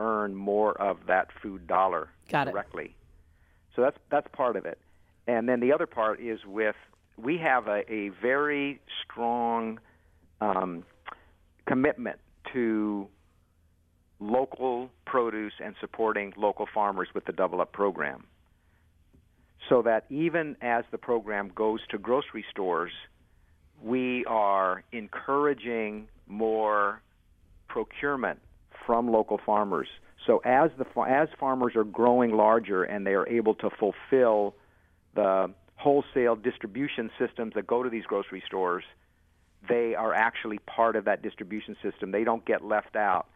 earn 0.00 0.34
more 0.34 0.72
of 0.80 1.06
that 1.06 1.28
food 1.40 1.66
dollar 1.66 2.08
Got 2.28 2.48
directly. 2.48 2.86
It. 2.86 2.90
So 3.76 3.82
that's 3.82 3.98
that's 4.10 4.26
part 4.32 4.56
of 4.56 4.66
it. 4.66 4.78
And 5.26 5.48
then 5.48 5.60
the 5.60 5.72
other 5.72 5.86
part 5.86 6.20
is 6.20 6.40
with 6.44 6.74
we 7.16 7.38
have 7.38 7.68
a, 7.68 7.90
a 7.92 8.08
very 8.08 8.80
strong 9.04 9.78
um, 10.40 10.84
commitment 11.66 12.18
to 12.52 13.06
local 14.18 14.90
produce 15.06 15.52
and 15.62 15.74
supporting 15.80 16.32
local 16.36 16.66
farmers 16.72 17.08
with 17.14 17.24
the 17.24 17.32
Double 17.32 17.60
Up 17.60 17.72
program. 17.72 18.24
So 19.68 19.82
that 19.82 20.06
even 20.08 20.56
as 20.60 20.84
the 20.90 20.98
program 20.98 21.52
goes 21.54 21.80
to 21.90 21.98
grocery 21.98 22.44
stores, 22.50 22.92
we 23.82 24.24
are 24.26 24.82
encouraging 24.92 26.08
more 26.26 27.00
procurement 27.68 28.40
from 28.86 29.10
local 29.10 29.40
farmers. 29.44 29.88
So 30.26 30.38
as 30.44 30.70
the 30.78 30.86
as 31.02 31.28
farmers 31.38 31.74
are 31.76 31.84
growing 31.84 32.36
larger 32.36 32.84
and 32.84 33.06
they 33.06 33.14
are 33.14 33.28
able 33.28 33.54
to 33.56 33.70
fulfill 33.70 34.54
the 35.14 35.52
wholesale 35.76 36.36
distribution 36.36 37.10
systems 37.18 37.54
that 37.54 37.66
go 37.66 37.82
to 37.82 37.88
these 37.88 38.04
grocery 38.04 38.42
stores, 38.46 38.84
they 39.68 39.94
are 39.94 40.12
actually 40.14 40.58
part 40.58 40.94
of 40.96 41.06
that 41.06 41.22
distribution 41.22 41.76
system. 41.82 42.10
They 42.10 42.24
don't 42.24 42.44
get 42.44 42.62
left 42.64 42.96
out 42.96 43.26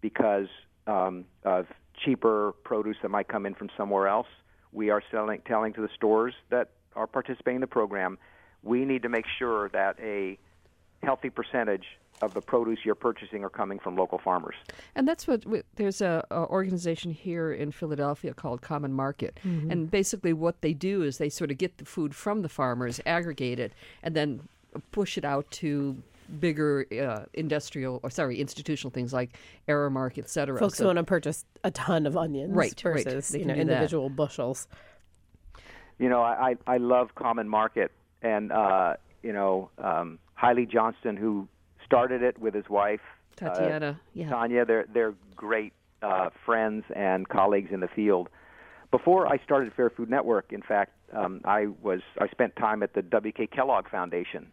because 0.00 0.46
um, 0.86 1.24
of 1.44 1.66
cheaper 2.04 2.52
produce 2.64 2.96
that 3.02 3.08
might 3.08 3.28
come 3.28 3.46
in 3.46 3.54
from 3.54 3.68
somewhere 3.76 4.06
else. 4.06 4.28
We 4.72 4.90
are 4.90 5.02
selling, 5.10 5.40
telling 5.46 5.72
to 5.74 5.80
the 5.80 5.88
stores 5.96 6.34
that 6.50 6.70
are 6.94 7.06
participating 7.06 7.56
in 7.56 7.60
the 7.60 7.66
program, 7.66 8.18
we 8.62 8.84
need 8.84 9.02
to 9.02 9.08
make 9.08 9.24
sure 9.38 9.68
that 9.70 9.96
a 10.00 10.38
healthy 11.02 11.30
percentage 11.30 11.84
of 12.22 12.34
the 12.34 12.40
produce 12.40 12.80
you're 12.84 12.94
purchasing 12.94 13.44
are 13.44 13.50
coming 13.50 13.78
from 13.78 13.96
local 13.96 14.18
farmers. 14.18 14.54
And 14.94 15.06
that's 15.06 15.26
what 15.26 15.44
there's 15.76 16.00
a, 16.00 16.24
a 16.30 16.46
organization 16.46 17.12
here 17.12 17.52
in 17.52 17.72
Philadelphia 17.72 18.34
called 18.34 18.62
Common 18.62 18.92
Market, 18.92 19.38
mm-hmm. 19.44 19.70
and 19.70 19.90
basically 19.90 20.32
what 20.32 20.60
they 20.60 20.72
do 20.72 21.02
is 21.02 21.18
they 21.18 21.28
sort 21.28 21.50
of 21.50 21.58
get 21.58 21.78
the 21.78 21.84
food 21.84 22.14
from 22.14 22.42
the 22.42 22.48
farmers, 22.48 23.00
aggregate 23.06 23.58
it, 23.58 23.72
and 24.02 24.14
then 24.14 24.40
push 24.92 25.16
it 25.16 25.24
out 25.24 25.50
to 25.50 25.96
bigger 26.40 26.86
uh, 26.92 27.24
industrial 27.34 28.00
or 28.02 28.10
sorry 28.10 28.38
institutional 28.38 28.90
things 28.90 29.12
like 29.12 29.38
Aramark, 29.66 30.18
et 30.18 30.28
cetera. 30.28 30.58
Folks 30.58 30.78
so, 30.78 30.86
want 30.86 30.98
to 30.98 31.04
purchase 31.04 31.44
a 31.64 31.70
ton 31.70 32.06
of 32.06 32.16
onions 32.16 32.52
right, 32.52 32.78
versus 32.80 33.30
right. 33.32 33.40
you 33.40 33.46
know 33.46 33.54
individual 33.54 34.08
that. 34.08 34.16
bushels. 34.16 34.68
You 35.98 36.08
know, 36.08 36.22
I 36.22 36.56
I 36.66 36.76
love 36.76 37.14
Common 37.14 37.48
Market, 37.48 37.90
and 38.22 38.52
uh, 38.52 38.94
you 39.22 39.32
know 39.32 39.70
um, 39.78 40.18
Haile 40.34 40.66
Johnston, 40.66 41.16
who 41.16 41.48
started 41.88 42.22
it 42.22 42.38
with 42.38 42.54
his 42.54 42.68
wife 42.68 43.00
Tatiana, 43.36 43.90
uh, 43.90 43.94
yeah. 44.14 44.28
Tanya. 44.28 44.64
They're 44.64 44.86
they're 44.92 45.14
great 45.34 45.72
uh, 46.02 46.30
friends 46.44 46.84
and 46.94 47.28
colleagues 47.28 47.70
in 47.72 47.80
the 47.80 47.88
field. 47.88 48.28
Before 48.90 49.26
I 49.26 49.38
started 49.44 49.72
Fair 49.74 49.90
Food 49.90 50.10
Network, 50.10 50.52
in 50.52 50.62
fact, 50.62 50.92
um, 51.12 51.40
I 51.44 51.66
was 51.82 52.00
I 52.18 52.28
spent 52.28 52.56
time 52.56 52.82
at 52.82 52.94
the 52.94 53.02
W.K. 53.02 53.48
Kellogg 53.48 53.88
Foundation 53.88 54.48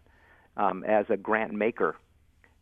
um, 0.58 0.84
as 0.84 1.06
a 1.10 1.18
grant 1.18 1.54
maker 1.54 1.96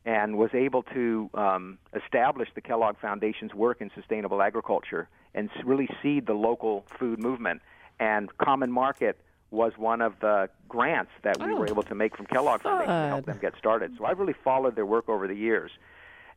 and 0.05 0.37
was 0.37 0.49
able 0.53 0.83
to 0.83 1.29
um, 1.33 1.77
establish 1.95 2.49
the 2.55 2.61
Kellogg 2.61 2.97
Foundation's 2.99 3.53
work 3.53 3.79
in 3.79 3.89
sustainable 3.95 4.41
agriculture 4.41 5.07
and 5.33 5.49
really 5.65 5.87
seed 6.01 6.27
the 6.27 6.33
local 6.33 6.85
food 6.99 7.19
movement. 7.19 7.61
And 7.99 8.35
Common 8.37 8.71
Market 8.71 9.17
was 9.53 9.73
one 9.77 10.01
of 10.01 10.13
the 10.19 10.49
grants 10.67 11.11
that 11.21 11.39
we 11.39 11.53
oh, 11.53 11.55
were 11.55 11.67
able 11.67 11.83
to 11.83 11.95
make 11.95 12.17
from 12.17 12.25
Kellogg 12.25 12.63
Foundation 12.63 12.87
to 12.87 13.07
help 13.07 13.25
them 13.25 13.37
get 13.39 13.53
started. 13.57 13.91
So 13.97 14.05
I've 14.05 14.17
really 14.17 14.35
followed 14.43 14.75
their 14.75 14.85
work 14.85 15.07
over 15.07 15.27
the 15.27 15.35
years. 15.35 15.71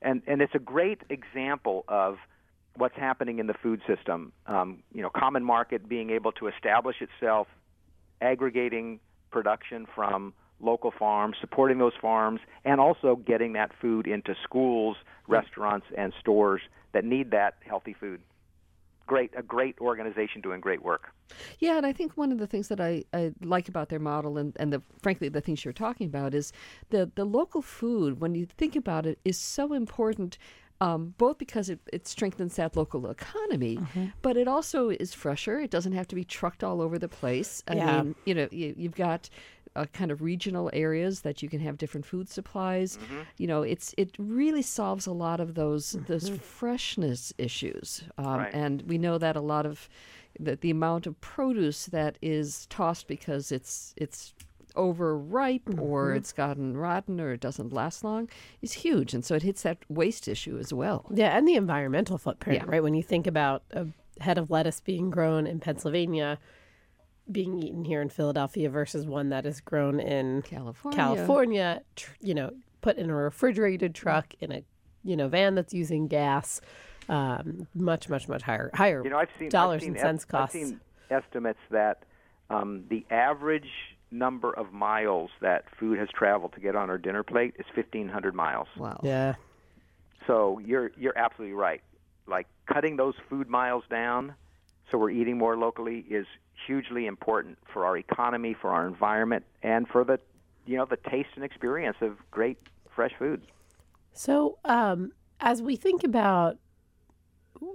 And, 0.02 0.22
and 0.26 0.42
it's 0.42 0.54
a 0.54 0.60
great 0.60 1.00
example 1.08 1.84
of 1.88 2.18
what's 2.76 2.94
happening 2.94 3.38
in 3.38 3.46
the 3.46 3.54
food 3.54 3.80
system. 3.86 4.32
Um, 4.46 4.82
you 4.92 5.00
know, 5.00 5.08
Common 5.08 5.42
Market 5.42 5.88
being 5.88 6.10
able 6.10 6.32
to 6.32 6.46
establish 6.46 6.96
itself, 7.00 7.48
aggregating 8.20 9.00
production 9.30 9.86
from 9.94 10.34
local 10.60 10.90
farms, 10.90 11.36
supporting 11.40 11.78
those 11.78 11.94
farms, 12.00 12.40
and 12.64 12.80
also 12.80 13.16
getting 13.16 13.54
that 13.54 13.72
food 13.80 14.06
into 14.06 14.34
schools, 14.44 14.96
restaurants, 15.26 15.86
and 15.96 16.12
stores 16.20 16.60
that 16.92 17.04
need 17.04 17.30
that 17.30 17.54
healthy 17.66 17.94
food. 17.98 18.20
Great, 19.06 19.30
a 19.36 19.42
great 19.42 19.78
organization 19.80 20.40
doing 20.40 20.60
great 20.60 20.82
work. 20.82 21.12
Yeah, 21.58 21.76
and 21.76 21.86
I 21.86 21.92
think 21.92 22.16
one 22.16 22.32
of 22.32 22.38
the 22.38 22.46
things 22.46 22.68
that 22.68 22.80
I, 22.80 23.04
I 23.12 23.32
like 23.42 23.68
about 23.68 23.88
their 23.88 24.00
model, 24.00 24.36
and, 24.36 24.56
and 24.58 24.72
the, 24.72 24.82
frankly 25.00 25.28
the 25.28 25.40
things 25.40 25.64
you're 25.64 25.72
talking 25.72 26.06
about, 26.06 26.34
is 26.34 26.52
the 26.90 27.10
the 27.14 27.24
local 27.24 27.62
food. 27.62 28.20
When 28.20 28.34
you 28.34 28.46
think 28.46 28.74
about 28.76 29.06
it, 29.06 29.18
is 29.24 29.38
so 29.38 29.72
important 29.72 30.38
um, 30.80 31.14
both 31.16 31.38
because 31.38 31.70
it, 31.70 31.80
it, 31.92 32.06
strengthens 32.06 32.56
that 32.56 32.76
local 32.76 33.08
economy, 33.08 33.76
mm-hmm. 33.76 34.06
but 34.22 34.36
it 34.36 34.46
also 34.46 34.90
is 34.90 35.14
fresher. 35.14 35.58
It 35.58 35.70
doesn't 35.70 35.92
have 35.92 36.06
to 36.08 36.14
be 36.14 36.24
trucked 36.24 36.62
all 36.62 36.82
over 36.82 36.98
the 36.98 37.08
place. 37.08 37.62
I 37.66 37.76
yeah. 37.76 38.02
mean, 38.02 38.14
you 38.26 38.34
know, 38.34 38.48
you, 38.50 38.74
have 38.82 38.94
got 38.94 39.30
uh, 39.76 39.86
kind 39.92 40.10
of 40.10 40.22
regional 40.22 40.70
areas 40.72 41.20
that 41.20 41.42
you 41.42 41.48
can 41.48 41.60
have 41.60 41.76
different 41.78 42.06
food 42.06 42.28
supplies. 42.28 42.98
You 43.36 43.46
know, 43.46 43.62
it's 43.62 43.94
it 43.96 44.10
really 44.18 44.62
solves 44.62 45.06
a 45.06 45.12
lot 45.12 45.38
of 45.40 45.54
those 45.54 45.96
those 46.06 46.28
freshness 46.28 47.32
issues, 47.38 48.02
um, 48.18 48.38
Right. 48.40 48.54
and 48.54 48.82
we 48.82 48.98
know 48.98 49.18
that 49.18 49.36
a 49.36 49.40
lot 49.40 49.66
of 49.66 49.88
that 50.40 50.60
the 50.60 50.70
amount 50.70 51.06
of 51.06 51.20
produce 51.20 51.86
that 51.86 52.18
is 52.22 52.66
tossed 52.66 53.06
because 53.06 53.52
it's 53.52 53.94
it's 53.96 54.34
overripe 54.74 55.68
or 55.80 56.14
it's 56.14 56.32
gotten 56.32 56.76
rotten 56.76 57.18
or 57.20 57.32
it 57.32 57.40
doesn't 57.40 57.72
last 57.72 58.04
long 58.04 58.28
is 58.62 58.72
huge, 58.74 59.14
and 59.14 59.24
so 59.24 59.34
it 59.34 59.42
hits 59.42 59.62
that 59.62 59.78
waste 59.88 60.28
issue 60.28 60.58
as 60.58 60.72
well. 60.72 61.06
Yeah, 61.14 61.36
and 61.36 61.48
the 61.48 61.54
environmental 61.54 62.18
footprint, 62.18 62.62
Yeah. 62.62 62.70
right? 62.70 62.82
When 62.82 62.94
you 62.94 63.02
think 63.02 63.26
about 63.26 63.62
a 63.70 63.86
head 64.20 64.38
of 64.38 64.50
lettuce 64.50 64.80
being 64.80 65.10
grown 65.10 65.46
in 65.46 65.60
Pennsylvania, 65.60 66.38
being 67.30 67.58
eaten 67.62 67.84
here 67.84 68.00
in 68.00 68.08
Philadelphia 68.08 68.70
versus 68.70 69.06
one 69.06 69.30
that 69.30 69.46
is 69.46 69.60
grown 69.60 70.00
in 70.00 70.42
California. 70.42 70.96
California, 70.96 71.82
tr- 71.96 72.12
you 72.20 72.34
know, 72.34 72.50
put 72.80 72.96
in 72.96 73.10
a 73.10 73.14
refrigerated 73.14 73.94
truck 73.94 74.34
in 74.40 74.52
a 74.52 74.62
you 75.02 75.16
know 75.16 75.28
van 75.28 75.54
that's 75.54 75.74
using 75.74 76.08
gas, 76.08 76.60
um, 77.08 77.66
much 77.74 78.08
much 78.08 78.28
much 78.28 78.42
higher 78.42 78.70
higher 78.74 79.02
You 79.02 79.10
know, 79.10 79.18
I've 79.18 79.28
seen 79.38 79.48
dollars 79.48 79.76
I've 79.76 79.82
seen 79.82 79.90
and 79.92 80.00
cents 80.00 80.22
est- 80.22 80.28
costs. 80.28 80.56
I've 80.56 80.62
seen 80.68 80.80
estimates 81.10 81.60
that 81.70 82.02
um, 82.50 82.84
the 82.88 83.04
average 83.10 83.68
number 84.10 84.52
of 84.52 84.72
miles 84.72 85.30
that 85.40 85.64
food 85.78 85.98
has 85.98 86.08
traveled 86.10 86.52
to 86.54 86.60
get 86.60 86.76
on 86.76 86.90
our 86.90 86.98
dinner 86.98 87.22
plate 87.24 87.54
is 87.58 87.66
1,500 87.74 88.34
miles. 88.34 88.68
Wow. 88.76 89.00
yeah, 89.02 89.34
So 90.26 90.60
you're 90.60 90.92
you're 90.96 91.16
absolutely 91.18 91.54
right. 91.54 91.82
Like 92.28 92.46
cutting 92.72 92.96
those 92.96 93.14
food 93.28 93.48
miles 93.48 93.84
down, 93.90 94.34
so 94.90 94.98
we're 94.98 95.10
eating 95.10 95.38
more 95.38 95.56
locally, 95.56 96.04
is 96.08 96.26
hugely 96.66 97.06
important 97.06 97.58
for 97.72 97.84
our 97.84 97.96
economy, 97.96 98.54
for 98.60 98.70
our 98.70 98.86
environment, 98.86 99.44
and 99.62 99.88
for 99.88 100.04
the 100.04 100.18
you 100.66 100.76
know 100.76 100.84
the 100.84 100.96
taste 100.96 101.30
and 101.36 101.44
experience 101.44 101.96
of 102.00 102.16
great 102.30 102.58
fresh 102.94 103.12
foods. 103.18 103.46
So, 104.12 104.58
um, 104.64 105.12
as 105.40 105.60
we 105.62 105.76
think 105.76 106.02
about, 106.02 106.56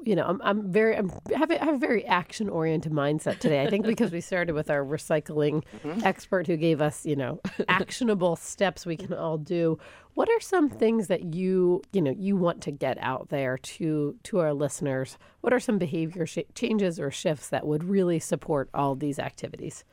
you 0.04 0.16
know, 0.16 0.26
I'm, 0.26 0.42
I'm 0.44 0.72
very, 0.72 0.96
I'm 0.98 1.12
have 1.36 1.52
a, 1.52 1.62
I 1.62 1.66
have 1.66 1.76
a 1.76 1.80
very 1.80 2.06
action 2.06 2.50
oriented 2.50 2.92
mindset 2.92 3.40
today. 3.40 3.64
I 3.64 3.70
think 3.70 3.86
because 3.86 4.12
we 4.12 4.22
started 4.32 4.54
with 4.54 4.70
our 4.70 4.84
recycling 4.84 5.64
expert 6.04 6.48
who 6.48 6.58
gave 6.58 6.82
us, 6.82 7.06
you 7.06 7.16
know, 7.16 7.40
actionable 7.68 8.36
steps 8.36 8.86
we 8.86 8.98
can 8.98 9.14
all 9.14 9.38
do. 9.38 9.78
What 10.14 10.30
are 10.30 10.40
some 10.40 10.70
things 10.70 11.08
that 11.08 11.34
you, 11.34 11.82
you 11.94 12.02
know, 12.02 12.12
you 12.12 12.36
want 12.36 12.62
to 12.64 12.72
get 12.72 12.98
out 13.00 13.30
there 13.30 13.58
to 13.58 14.16
to 14.24 14.40
our 14.40 14.54
listeners? 14.54 15.18
What 15.42 15.54
are 15.54 15.60
some 15.60 15.78
behavior 15.78 16.26
sh- 16.26 16.40
changes 16.56 17.00
or 17.00 17.12
shifts 17.12 17.50
that 17.50 17.66
would 17.66 17.84
really 17.84 18.20
support 18.20 18.70
all 18.74 18.96
these 18.96 19.20
activities? 19.20 19.84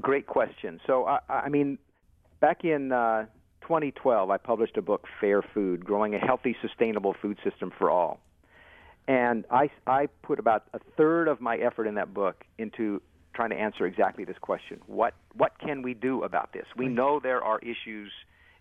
Great 0.00 0.26
question. 0.26 0.80
So, 0.86 1.06
I, 1.06 1.18
I 1.28 1.48
mean, 1.50 1.78
back 2.40 2.64
in 2.64 2.92
uh, 2.92 3.26
2012, 3.62 4.30
I 4.30 4.36
published 4.38 4.76
a 4.76 4.82
book, 4.82 5.06
Fair 5.20 5.42
Food 5.42 5.84
Growing 5.84 6.14
a 6.14 6.18
Healthy, 6.18 6.56
Sustainable 6.62 7.14
Food 7.20 7.38
System 7.44 7.70
for 7.78 7.90
All. 7.90 8.20
And 9.08 9.44
I, 9.50 9.70
I 9.86 10.06
put 10.22 10.38
about 10.38 10.64
a 10.74 10.78
third 10.96 11.28
of 11.28 11.40
my 11.40 11.56
effort 11.56 11.86
in 11.86 11.96
that 11.96 12.14
book 12.14 12.44
into 12.58 13.02
trying 13.34 13.50
to 13.50 13.56
answer 13.56 13.86
exactly 13.86 14.24
this 14.24 14.36
question 14.40 14.78
what, 14.86 15.14
what 15.34 15.58
can 15.58 15.82
we 15.82 15.94
do 15.94 16.22
about 16.22 16.52
this? 16.52 16.66
We 16.76 16.88
know 16.88 17.18
there 17.20 17.42
are 17.42 17.58
issues 17.60 18.12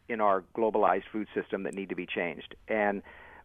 in 0.07 0.21
our 0.21 0.43
globalized 0.55 1.03
food 1.11 1.27
system 1.33 1.63
that 1.63 1.73
need 1.73 1.89
to 1.89 1.95
be 1.95 2.05
changed. 2.05 2.55
And 2.67 3.01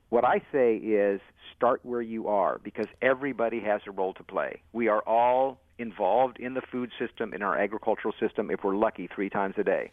what 0.08 0.24
I 0.24 0.40
say 0.52 0.76
is 0.76 1.20
start 1.56 1.80
where 1.84 2.02
you 2.02 2.28
are 2.28 2.60
because 2.62 2.86
everybody 3.02 3.60
has 3.60 3.80
a 3.86 3.90
role 3.90 4.14
to 4.14 4.22
play. 4.22 4.62
We 4.72 4.88
are 4.88 5.00
all 5.00 5.60
involved 5.78 6.38
in 6.38 6.54
the 6.54 6.62
food 6.72 6.90
system, 6.98 7.34
in 7.34 7.42
our 7.42 7.58
agricultural 7.58 8.14
system, 8.18 8.50
if 8.50 8.64
we're 8.64 8.76
lucky, 8.76 9.08
three 9.14 9.28
times 9.28 9.54
a 9.58 9.64
day. 9.64 9.90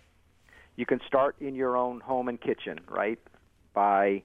You 0.76 0.86
can 0.86 1.00
start 1.06 1.36
in 1.40 1.56
your 1.56 1.78
own 1.78 2.00
home 2.00 2.30
and 2.30 2.40
kitchen, 2.40 2.80
right? 2.88 3.20
By 3.74 4.24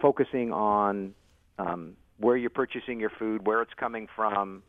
focusing 0.00 0.52
on 0.52 1.14
um, 1.58 1.96
where 2.18 2.36
you're 2.36 2.50
purchasing 2.50 3.00
your 3.00 3.10
food, 3.10 3.46
where 3.46 3.62
it's 3.62 3.74
coming 3.74 4.08
from, 4.14 4.62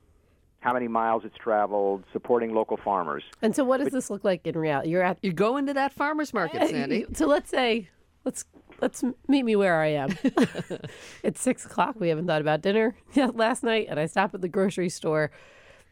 how 0.60 0.74
many 0.74 0.88
miles 0.88 1.24
it's 1.26 1.38
traveled, 1.38 2.04
supporting 2.12 2.54
local 2.54 2.78
farmers. 2.78 3.24
And 3.42 3.56
so, 3.56 3.64
what 3.64 3.78
does 3.78 3.92
this 3.94 4.10
look 4.10 4.24
like 4.24 4.46
in 4.46 4.58
reality? 4.58 4.90
You're 4.90 5.04
at 5.04 5.18
You 5.22 5.34
go 5.34 5.58
into 5.58 5.74
that 5.74 5.94
farmer's 5.94 6.34
market, 6.34 6.70
Sandi. 6.70 7.06
So 7.14 7.28
let's 7.28 7.50
say 7.50 7.90
let's 8.26 8.46
let's 8.82 9.04
meet 9.28 9.44
me 9.44 9.56
where 9.56 9.82
I 9.82 9.88
am. 9.88 10.18
it's 11.24 11.42
six 11.42 11.66
o'clock. 11.66 11.96
We 12.00 12.10
haven't 12.10 12.28
thought 12.28 12.42
about 12.42 12.62
dinner 12.62 12.96
yet 13.14 13.36
last 13.36 13.64
night, 13.64 13.88
and 13.90 14.00
I 14.00 14.06
stop 14.06 14.34
at 14.34 14.42
the 14.42 14.50
grocery 14.50 14.90
store. 14.90 15.32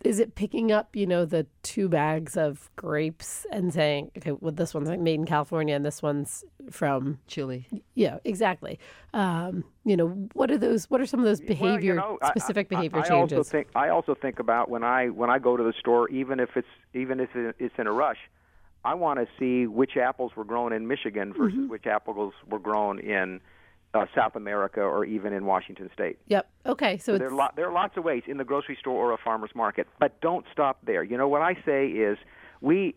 Is 0.03 0.19
it 0.19 0.36
picking 0.36 0.71
up, 0.71 0.95
you 0.95 1.07
know, 1.07 1.25
the 1.25 1.47
two 1.63 1.89
bags 1.89 2.38
of 2.38 2.69
grapes 2.75 3.45
and 3.51 3.73
saying, 3.73 4.12
okay, 4.17 4.31
well, 4.31 4.51
this 4.51 4.73
one's 4.73 4.89
like 4.89 4.99
made 4.99 5.15
in 5.15 5.25
California 5.25 5.75
and 5.75 5.83
this 5.86 6.03
one's 6.03 6.43
from, 6.69 7.19
Chile? 7.27 7.67
yeah, 7.95 8.19
exactly. 8.23 8.79
Um, 9.13 9.63
you 9.86 9.97
know, 9.97 10.10
what 10.33 10.51
are 10.51 10.57
those? 10.57 10.86
What 10.89 11.01
are 11.01 11.05
some 11.07 11.19
of 11.19 11.25
those 11.25 11.41
behavior, 11.41 11.95
Well, 11.95 12.12
you 12.13 12.19
know, 12.21 12.29
specific 12.29 12.67
I- 12.67 12.69
behavior 12.75 12.99
I, 12.99 13.07
changes? 13.07 13.33
I 13.33 13.38
also 13.39 13.49
think 13.49 13.67
I 13.75 13.89
also 13.89 14.13
think 14.13 14.38
about 14.39 14.69
when 14.69 14.83
I 14.83 15.07
when 15.07 15.29
I 15.31 15.39
go 15.39 15.57
to 15.57 15.63
the 15.63 15.73
store, 15.79 16.07
even 16.10 16.39
if 16.39 16.49
it's 16.55 16.67
even 16.93 17.19
if 17.19 17.29
it's 17.36 17.75
in 17.79 17.88
a 17.88 17.91
rush, 17.91 18.19
I 18.86 18.93
want 18.93 19.19
to 19.19 19.27
see 19.39 19.65
which 19.65 19.97
apples 19.97 20.31
were 20.36 20.45
grown 20.45 20.73
in 20.73 20.88
Michigan 20.88 21.33
versus 21.33 21.57
Mm-hmm. 21.57 21.69
which 21.69 21.88
apples 21.88 22.33
were 22.49 22.60
grown 22.60 22.99
in 22.99 23.41
uh, 23.97 24.05
South 24.15 24.36
America 24.36 24.81
or 24.81 25.05
even 25.05 25.33
in 25.33 25.45
Washington 25.45 25.89
State. 25.93 26.17
yep. 26.27 26.49
Okay. 26.65 26.97
So, 26.97 27.17
There 27.17 27.27
it's 27.27 27.33
are, 27.33 27.36
lot, 27.36 27.55
there 27.55 27.67
are 27.67 27.73
lots 27.73 27.97
of 27.97 28.03
ways 28.03 28.23
in 28.27 28.38
the 28.38 28.43
grocery 28.43 28.77
store 28.79 29.10
or 29.10 29.13
a 29.13 29.17
farmer's 29.17 29.55
market, 29.55 29.88
but 29.99 30.19
don't 30.21 30.45
stop 30.51 30.77
there. 30.86 31.03
You 31.03 31.17
know 31.17 31.27
what 31.27 31.41
I 31.41 31.55
say 31.65 31.88
is 31.88 32.17
we 32.62 32.95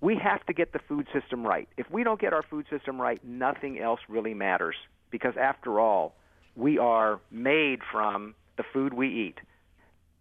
we 0.00 0.16
have 0.16 0.44
to 0.46 0.52
get 0.52 0.72
the 0.72 0.80
food 0.88 1.06
system 1.12 1.46
right. 1.46 1.68
If 1.76 1.88
we 1.90 2.02
don't 2.02 2.20
get 2.20 2.32
our 2.32 2.42
food 2.42 2.66
system 2.68 3.00
right, 3.00 3.22
nothing 3.24 3.78
else 3.78 4.00
really 4.08 4.34
matters 4.34 4.74
because 5.10 5.34
after 5.40 5.78
all, 5.78 6.16
we 6.56 6.76
are 6.78 7.20
made 7.30 7.80
from 7.90 8.34
the 8.56 8.64
food 8.72 8.92
we 8.94 9.08
eat. 9.08 9.38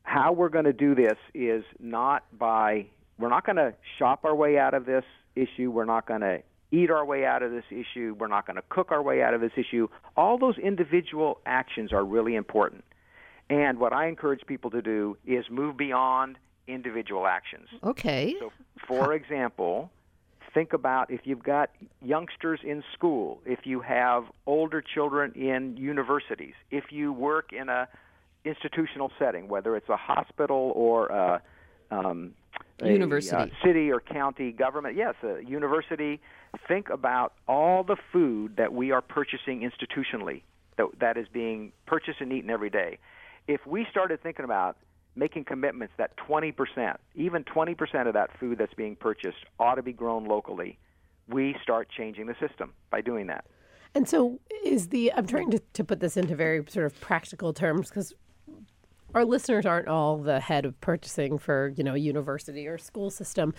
How 0.03 0.33
we're 0.33 0.49
going 0.49 0.65
to 0.65 0.73
do 0.73 0.93
this 0.93 1.17
is 1.33 1.63
not 1.79 2.23
by 2.37 2.85
we're 3.17 3.29
not 3.29 3.45
going 3.45 3.57
to 3.57 3.73
shop 3.97 4.23
our 4.23 4.35
way 4.35 4.57
out 4.57 4.73
of 4.73 4.85
this 4.85 5.03
issue. 5.35 5.71
We're 5.71 5.85
not 5.85 6.05
going 6.05 6.21
to 6.21 6.41
eat 6.71 6.89
our 6.89 7.05
way 7.05 7.25
out 7.25 7.43
of 7.43 7.51
this 7.51 7.65
issue. 7.69 8.15
We're 8.17 8.27
not 8.27 8.45
going 8.47 8.55
to 8.55 8.63
cook 8.69 8.91
our 8.91 9.01
way 9.01 9.21
out 9.21 9.33
of 9.33 9.41
this 9.41 9.51
issue. 9.57 9.87
All 10.15 10.37
those 10.37 10.57
individual 10.57 11.39
actions 11.45 11.91
are 11.91 12.03
really 12.03 12.35
important. 12.35 12.83
And 13.49 13.79
what 13.79 13.91
I 13.91 14.07
encourage 14.07 14.41
people 14.47 14.71
to 14.71 14.81
do 14.81 15.17
is 15.25 15.45
move 15.49 15.75
beyond 15.75 16.37
individual 16.67 17.27
actions. 17.27 17.67
Okay. 17.83 18.35
So, 18.39 18.51
for 18.87 19.13
example, 19.13 19.91
think 20.53 20.71
about 20.73 21.11
if 21.11 21.21
you've 21.25 21.43
got 21.43 21.69
youngsters 22.01 22.61
in 22.63 22.83
school, 22.93 23.41
if 23.45 23.59
you 23.65 23.81
have 23.81 24.23
older 24.45 24.81
children 24.81 25.33
in 25.33 25.75
universities, 25.75 26.53
if 26.69 26.85
you 26.91 27.11
work 27.11 27.51
in 27.51 27.67
a 27.67 27.87
institutional 28.45 29.11
setting, 29.19 29.47
whether 29.47 29.75
it's 29.75 29.89
a 29.89 29.97
hospital 29.97 30.71
or 30.75 31.07
a, 31.07 31.41
um, 31.91 32.33
a, 32.81 32.91
University. 32.91 33.35
uh, 33.35 33.47
city 33.63 33.91
or 33.91 33.99
county 33.99 34.51
government, 34.51 34.95
yes, 34.95 35.15
a 35.23 35.43
university. 35.43 36.21
Think 36.67 36.89
about 36.89 37.33
all 37.47 37.83
the 37.83 37.97
food 38.11 38.57
that 38.57 38.73
we 38.73 38.91
are 38.91 39.01
purchasing 39.01 39.61
institutionally, 39.61 40.41
that, 40.77 40.87
that 40.99 41.17
is 41.17 41.27
being 41.31 41.71
purchased 41.85 42.21
and 42.21 42.31
eaten 42.31 42.49
every 42.49 42.69
day. 42.69 42.97
If 43.47 43.65
we 43.65 43.85
started 43.89 44.21
thinking 44.21 44.45
about 44.45 44.77
making 45.15 45.43
commitments 45.45 45.93
that 45.97 46.15
20%, 46.17 46.97
even 47.15 47.43
20% 47.43 48.07
of 48.07 48.13
that 48.13 48.29
food 48.39 48.57
that's 48.57 48.73
being 48.73 48.95
purchased 48.95 49.45
ought 49.59 49.75
to 49.75 49.83
be 49.83 49.93
grown 49.93 50.25
locally, 50.25 50.77
we 51.27 51.55
start 51.61 51.89
changing 51.89 52.27
the 52.27 52.35
system 52.39 52.73
by 52.89 53.01
doing 53.01 53.27
that. 53.27 53.45
And 53.93 54.07
so, 54.07 54.39
is 54.63 54.87
the 54.87 55.11
I'm 55.13 55.27
trying 55.27 55.51
to, 55.51 55.59
to 55.59 55.83
put 55.83 55.99
this 55.99 56.15
into 56.15 56.33
very 56.35 56.63
sort 56.69 56.85
of 56.85 56.99
practical 57.01 57.51
terms 57.51 57.89
because 57.89 58.13
our 59.13 59.25
listeners 59.25 59.65
aren't 59.65 59.87
all 59.87 60.17
the 60.17 60.39
head 60.39 60.65
of 60.65 60.79
purchasing 60.81 61.37
for 61.37 61.73
you 61.75 61.83
know 61.83 61.93
university 61.93 62.67
or 62.67 62.77
school 62.77 63.09
system. 63.09 63.53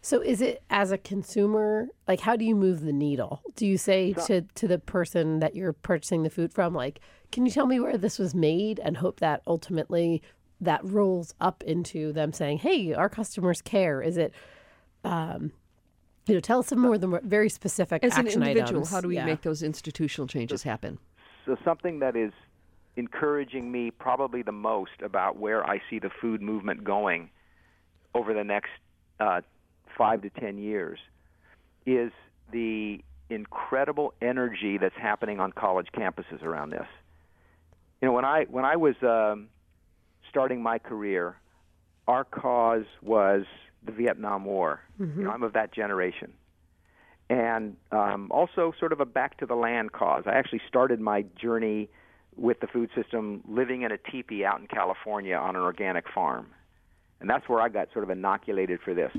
So, 0.00 0.20
is 0.20 0.42
it 0.42 0.62
as 0.68 0.92
a 0.92 0.98
consumer, 0.98 1.86
like 2.06 2.20
how 2.20 2.36
do 2.36 2.44
you 2.44 2.54
move 2.54 2.82
the 2.82 2.92
needle? 2.92 3.40
Do 3.56 3.66
you 3.66 3.78
say 3.78 4.12
to 4.26 4.42
to 4.42 4.68
the 4.68 4.78
person 4.78 5.40
that 5.40 5.54
you're 5.54 5.72
purchasing 5.72 6.22
the 6.24 6.30
food 6.30 6.52
from, 6.52 6.74
like, 6.74 7.00
can 7.32 7.46
you 7.46 7.52
tell 7.52 7.66
me 7.66 7.80
where 7.80 7.96
this 7.96 8.18
was 8.18 8.34
made, 8.34 8.78
and 8.80 8.98
hope 8.98 9.20
that 9.20 9.40
ultimately 9.46 10.22
that 10.60 10.80
rolls 10.84 11.34
up 11.40 11.62
into 11.64 12.12
them 12.12 12.32
saying, 12.32 12.58
"Hey, 12.58 12.92
our 12.92 13.08
customers 13.08 13.62
care." 13.62 14.02
Is 14.02 14.16
it 14.18 14.32
um, 15.04 15.52
you 16.26 16.34
know, 16.34 16.40
tell 16.40 16.60
us 16.60 16.68
some 16.68 16.78
more 16.80 16.94
of 16.94 17.00
the 17.02 17.20
very 17.22 17.50
specific 17.50 18.02
As 18.02 18.16
an 18.16 18.26
action 18.26 18.42
individual, 18.42 18.80
items. 18.80 18.90
how 18.90 19.00
do 19.02 19.08
we 19.08 19.16
Yeah. 19.16 19.26
make 19.26 19.42
those 19.42 19.62
institutional 19.62 20.26
changes 20.26 20.62
happen? 20.62 20.98
So 21.44 21.56
something 21.64 21.98
that 21.98 22.16
is 22.16 22.32
encouraging 22.96 23.70
me 23.70 23.90
probably 23.90 24.42
the 24.42 24.52
most 24.52 25.02
about 25.02 25.36
where 25.36 25.68
I 25.68 25.80
see 25.90 25.98
the 25.98 26.10
food 26.20 26.40
movement 26.40 26.84
going 26.84 27.30
over 28.14 28.32
the 28.34 28.44
next 28.44 28.70
uh, 29.20 29.40
five 29.96 30.22
to 30.22 30.30
ten 30.30 30.58
years 30.58 30.98
is 31.86 32.12
the 32.52 33.00
incredible 33.30 34.14
energy 34.22 34.78
that's 34.78 34.94
happening 34.96 35.40
on 35.40 35.52
college 35.52 35.88
campuses 35.94 36.42
around 36.42 36.70
this. 36.70 36.86
You 38.00 38.08
know, 38.08 38.14
when 38.14 38.24
I 38.24 38.44
when 38.44 38.64
I 38.64 38.76
was 38.76 38.94
um, 39.02 39.48
starting 40.28 40.62
my 40.62 40.78
career, 40.78 41.36
our 42.06 42.24
cause 42.24 42.84
was 43.02 43.44
the 43.84 43.92
Vietnam 43.92 44.44
War. 44.44 44.80
Mm-hmm. 45.00 45.20
You 45.20 45.26
know, 45.26 45.32
I'm 45.32 45.42
of 45.42 45.54
that 45.54 45.72
generation. 45.72 46.32
And 47.30 47.76
um, 47.90 48.28
also 48.30 48.74
sort 48.78 48.92
of 48.92 49.00
a 49.00 49.06
back 49.06 49.38
to 49.38 49.46
the 49.46 49.54
land 49.54 49.92
cause. 49.92 50.24
I 50.26 50.32
actually 50.32 50.60
started 50.68 51.00
my 51.00 51.24
journey 51.40 51.88
with 52.36 52.60
the 52.60 52.66
food 52.66 52.90
system 52.94 53.42
living 53.48 53.82
in 53.82 53.92
a 53.92 53.98
teepee 53.98 54.44
out 54.44 54.60
in 54.60 54.66
California 54.66 55.36
on 55.36 55.56
an 55.56 55.62
organic 55.62 56.04
farm. 56.12 56.46
And 57.20 57.30
that's 57.30 57.48
where 57.48 57.60
I 57.60 57.68
got 57.68 57.88
sort 57.92 58.04
of 58.04 58.10
inoculated 58.10 58.80
for 58.84 58.94
this. 58.94 59.12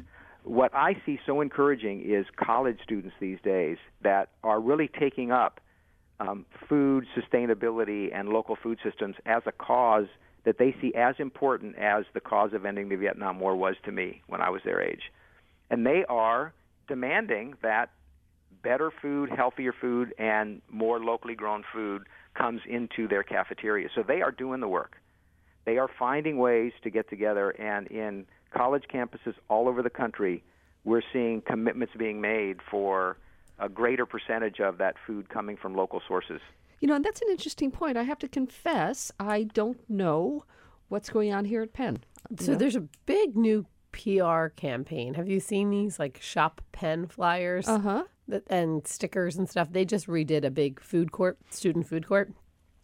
What 0.43 0.75
I 0.75 1.01
see 1.05 1.19
so 1.25 1.41
encouraging 1.41 2.03
is 2.05 2.25
college 2.35 2.77
students 2.83 3.15
these 3.19 3.39
days 3.43 3.77
that 4.03 4.29
are 4.43 4.59
really 4.59 4.87
taking 4.87 5.31
up 5.31 5.59
um, 6.19 6.45
food 6.69 7.05
sustainability 7.17 8.13
and 8.13 8.29
local 8.29 8.55
food 8.61 8.79
systems 8.83 9.15
as 9.25 9.41
a 9.45 9.51
cause 9.51 10.07
that 10.43 10.59
they 10.59 10.75
see 10.79 10.93
as 10.93 11.15
important 11.17 11.75
as 11.77 12.05
the 12.13 12.19
cause 12.19 12.53
of 12.53 12.65
ending 12.65 12.89
the 12.89 12.95
Vietnam 12.95 13.39
War 13.39 13.55
was 13.55 13.75
to 13.85 13.91
me 13.91 14.21
when 14.27 14.39
I 14.39 14.49
was 14.49 14.61
their 14.63 14.81
age. 14.81 15.11
And 15.71 15.85
they 15.85 16.05
are 16.07 16.53
demanding 16.87 17.55
that 17.63 17.89
better 18.61 18.91
food, 19.01 19.29
healthier 19.29 19.73
food, 19.73 20.13
and 20.19 20.61
more 20.69 20.99
locally 20.99 21.35
grown 21.35 21.63
food 21.73 22.03
comes 22.35 22.61
into 22.67 23.07
their 23.07 23.23
cafeteria. 23.23 23.89
So 23.95 24.03
they 24.03 24.21
are 24.21 24.31
doing 24.31 24.59
the 24.59 24.67
work. 24.67 24.97
They 25.65 25.77
are 25.77 25.89
finding 25.97 26.37
ways 26.37 26.73
to 26.83 26.89
get 26.89 27.09
together, 27.09 27.49
and 27.51 27.87
in 27.87 28.25
college 28.51 28.83
campuses 28.93 29.33
all 29.49 29.67
over 29.67 29.81
the 29.81 29.89
country, 29.89 30.43
we're 30.83 31.01
seeing 31.11 31.41
commitments 31.41 31.93
being 31.97 32.21
made 32.21 32.57
for 32.69 33.17
a 33.57 33.67
greater 33.67 34.05
percentage 34.05 34.59
of 34.59 34.77
that 34.77 34.95
food 35.07 35.29
coming 35.29 35.57
from 35.57 35.75
local 35.75 36.01
sources. 36.07 36.41
You 36.79 36.87
know, 36.87 36.95
and 36.95 37.03
that's 37.03 37.21
an 37.21 37.29
interesting 37.29 37.71
point. 37.71 37.97
I 37.97 38.03
have 38.03 38.19
to 38.19 38.27
confess, 38.27 39.11
I 39.19 39.43
don't 39.43 39.79
know 39.89 40.45
what's 40.89 41.09
going 41.09 41.33
on 41.33 41.45
here 41.45 41.63
at 41.63 41.73
Penn. 41.73 41.99
So 42.39 42.51
know? 42.51 42.57
there's 42.57 42.75
a 42.75 42.87
big 43.05 43.35
new 43.35 43.65
PR 43.91 44.47
campaign. 44.47 45.13
Have 45.13 45.29
you 45.29 45.39
seen 45.39 45.69
these 45.69 45.97
like 45.97 46.21
shop 46.21 46.61
Penn 46.71 47.07
flyers? 47.07 47.67
Uh 47.67 47.79
huh. 47.79 48.03
And 48.47 48.87
stickers 48.87 49.35
and 49.35 49.49
stuff. 49.49 49.71
They 49.71 49.85
just 49.85 50.07
redid 50.07 50.43
a 50.43 50.51
big 50.51 50.81
food 50.81 51.11
court, 51.11 51.37
student 51.49 51.87
food 51.87 52.07
court. 52.07 52.31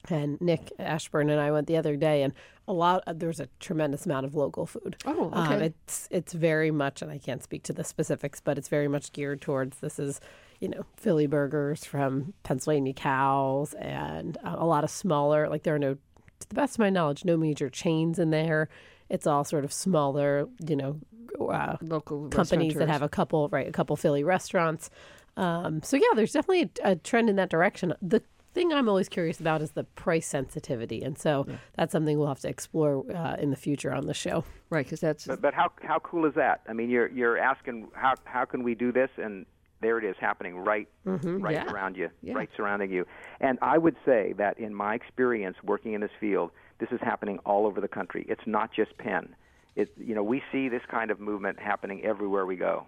And 0.09 0.41
Nick 0.41 0.71
Ashburn 0.79 1.29
and 1.29 1.39
I 1.39 1.51
went 1.51 1.67
the 1.67 1.77
other 1.77 1.95
day, 1.95 2.23
and 2.23 2.33
a 2.67 2.73
lot. 2.73 3.03
There's 3.07 3.39
a 3.39 3.47
tremendous 3.59 4.05
amount 4.07 4.25
of 4.25 4.33
local 4.33 4.65
food. 4.65 4.95
Oh, 5.05 5.27
okay. 5.27 5.55
Um, 5.55 5.61
it's 5.61 6.07
it's 6.09 6.33
very 6.33 6.71
much, 6.71 7.03
and 7.03 7.11
I 7.11 7.19
can't 7.19 7.43
speak 7.43 7.61
to 7.63 7.73
the 7.73 7.83
specifics, 7.83 8.39
but 8.39 8.57
it's 8.57 8.67
very 8.67 8.87
much 8.87 9.11
geared 9.11 9.41
towards 9.41 9.79
this 9.79 9.99
is 9.99 10.19
you 10.61 10.69
know, 10.69 10.85
Philly 10.95 11.25
burgers 11.25 11.83
from 11.83 12.33
Pennsylvania 12.43 12.93
cows 12.93 13.73
and 13.73 14.37
a 14.43 14.65
lot 14.65 14.83
of 14.83 14.91
smaller, 14.91 15.49
like 15.49 15.63
there 15.63 15.75
are 15.75 15.79
no, 15.79 15.95
to 16.39 16.47
the 16.47 16.55
best 16.55 16.75
of 16.75 16.79
my 16.79 16.91
knowledge, 16.91 17.25
no 17.25 17.35
major 17.35 17.67
chains 17.67 18.19
in 18.19 18.29
there. 18.29 18.69
It's 19.09 19.25
all 19.25 19.43
sort 19.43 19.65
of 19.65 19.73
smaller, 19.73 20.47
you 20.65 20.75
know, 20.75 20.99
uh, 21.39 21.77
local 21.81 22.29
companies 22.29 22.75
that 22.75 22.87
have 22.87 23.01
a 23.01 23.09
couple, 23.09 23.49
right, 23.49 23.67
a 23.67 23.71
couple 23.71 23.95
Philly 23.95 24.23
restaurants. 24.23 24.91
Um, 25.37 25.81
so 25.83 25.97
yeah, 25.97 26.07
there's 26.15 26.33
definitely 26.33 26.71
a, 26.83 26.91
a, 26.91 26.95
trend 26.95 27.29
in 27.29 27.35
that 27.37 27.49
direction. 27.49 27.93
The 28.01 28.21
thing 28.53 28.73
I'm 28.73 28.89
always 28.89 29.07
curious 29.07 29.39
about 29.39 29.61
is 29.61 29.71
the 29.71 29.83
price 29.83 30.27
sensitivity, 30.27 31.01
and 31.03 31.17
so 31.17 31.45
yeah. 31.47 31.55
that's 31.77 31.91
something 31.91 32.17
we'll 32.17 32.27
have 32.27 32.41
to 32.41 32.49
explore 32.49 33.03
uh, 33.15 33.35
in 33.39 33.49
the 33.49 33.55
future 33.55 33.93
on 33.93 34.07
the 34.07 34.13
show. 34.13 34.43
Right, 34.69 34.85
because 34.85 34.99
that's. 34.99 35.25
But, 35.25 35.41
but, 35.41 35.53
how 35.53 35.71
how 35.81 35.99
cool 35.99 36.25
is 36.25 36.33
that? 36.35 36.61
I 36.67 36.73
mean, 36.73 36.89
you're 36.89 37.09
you're 37.09 37.37
asking 37.37 37.89
how 37.93 38.15
how 38.25 38.45
can 38.45 38.63
we 38.63 38.75
do 38.75 38.91
this, 38.91 39.09
and 39.17 39.45
there 39.81 39.97
it 39.97 40.03
is 40.03 40.15
happening 40.19 40.57
right 40.57 40.87
mm-hmm, 41.05 41.39
right 41.39 41.55
yeah. 41.55 41.71
around 41.71 41.97
you, 41.97 42.09
yeah. 42.21 42.33
right 42.33 42.49
surrounding 42.55 42.91
you. 42.91 43.05
And 43.39 43.57
I 43.61 43.77
would 43.77 43.95
say 44.05 44.33
that 44.37 44.59
in 44.59 44.73
my 44.73 44.95
experience 44.95 45.57
working 45.63 45.93
in 45.93 46.01
this 46.01 46.11
field, 46.19 46.51
this 46.79 46.89
is 46.91 46.99
happening 47.01 47.39
all 47.45 47.65
over 47.65 47.81
the 47.81 47.87
country. 47.87 48.25
It's 48.29 48.45
not 48.45 48.71
just 48.73 48.97
Penn. 48.97 49.35
It 49.75 49.93
you 49.97 50.13
know 50.13 50.23
we 50.23 50.43
see 50.51 50.69
this 50.69 50.83
kind 50.89 51.11
of 51.11 51.19
movement 51.19 51.59
happening 51.59 52.03
everywhere 52.03 52.45
we 52.45 52.57
go, 52.57 52.85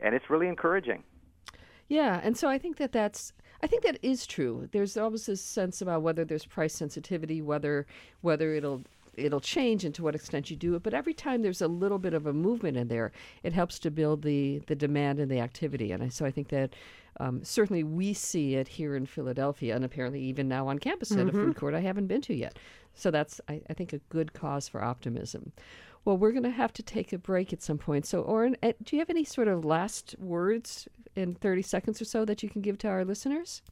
and 0.00 0.14
it's 0.14 0.30
really 0.30 0.48
encouraging. 0.48 1.02
Yeah, 1.88 2.20
and 2.22 2.36
so 2.36 2.48
I 2.48 2.58
think 2.58 2.76
that 2.78 2.92
that's 2.92 3.32
I 3.62 3.66
think 3.66 3.82
that 3.82 3.98
is 4.02 4.26
true. 4.26 4.68
There's 4.72 4.96
always 4.96 5.26
this 5.26 5.40
sense 5.40 5.80
about 5.80 6.02
whether 6.02 6.24
there's 6.24 6.46
price 6.46 6.74
sensitivity, 6.74 7.40
whether 7.42 7.86
whether 8.20 8.54
it'll 8.54 8.84
it'll 9.16 9.40
change 9.40 9.84
and 9.84 9.94
to 9.94 10.02
what 10.02 10.14
extent 10.14 10.50
you 10.50 10.56
do 10.56 10.74
it. 10.74 10.82
But 10.82 10.94
every 10.94 11.14
time 11.14 11.42
there's 11.42 11.62
a 11.62 11.68
little 11.68 11.98
bit 11.98 12.14
of 12.14 12.26
a 12.26 12.32
movement 12.32 12.76
in 12.76 12.88
there, 12.88 13.12
it 13.42 13.52
helps 13.52 13.78
to 13.80 13.90
build 13.90 14.22
the 14.22 14.60
the 14.66 14.76
demand 14.76 15.20
and 15.20 15.30
the 15.30 15.40
activity. 15.40 15.92
And 15.92 16.02
I, 16.02 16.08
so 16.08 16.24
I 16.24 16.30
think 16.30 16.48
that 16.48 16.74
um, 17.20 17.44
certainly 17.44 17.84
we 17.84 18.12
see 18.12 18.56
it 18.56 18.68
here 18.68 18.96
in 18.96 19.06
Philadelphia, 19.06 19.74
and 19.76 19.84
apparently 19.84 20.20
even 20.20 20.48
now 20.48 20.68
on 20.68 20.78
campus 20.78 21.10
mm-hmm. 21.10 21.20
at 21.20 21.28
a 21.28 21.32
food 21.32 21.50
mm-hmm. 21.50 21.58
court 21.58 21.74
I 21.74 21.80
haven't 21.80 22.06
been 22.06 22.22
to 22.22 22.34
yet. 22.34 22.58
So 22.94 23.10
that's 23.10 23.40
I, 23.48 23.60
I 23.68 23.74
think 23.74 23.92
a 23.92 23.98
good 24.08 24.32
cause 24.32 24.68
for 24.68 24.82
optimism. 24.82 25.52
Well, 26.04 26.18
we're 26.18 26.32
going 26.32 26.42
to 26.42 26.50
have 26.50 26.72
to 26.74 26.82
take 26.82 27.12
a 27.12 27.18
break 27.18 27.52
at 27.52 27.62
some 27.62 27.78
point. 27.78 28.04
So, 28.04 28.20
Oran, 28.20 28.56
eh, 28.62 28.72
do 28.82 28.94
you 28.94 29.00
have 29.00 29.08
any 29.08 29.24
sort 29.24 29.48
of 29.48 29.64
last 29.64 30.14
words 30.18 30.86
in 31.16 31.34
30 31.34 31.62
seconds 31.62 32.00
or 32.00 32.04
so 32.04 32.26
that 32.26 32.42
you 32.42 32.50
can 32.50 32.60
give 32.60 32.76
to 32.78 32.88
our 32.88 33.06
listeners? 33.06 33.62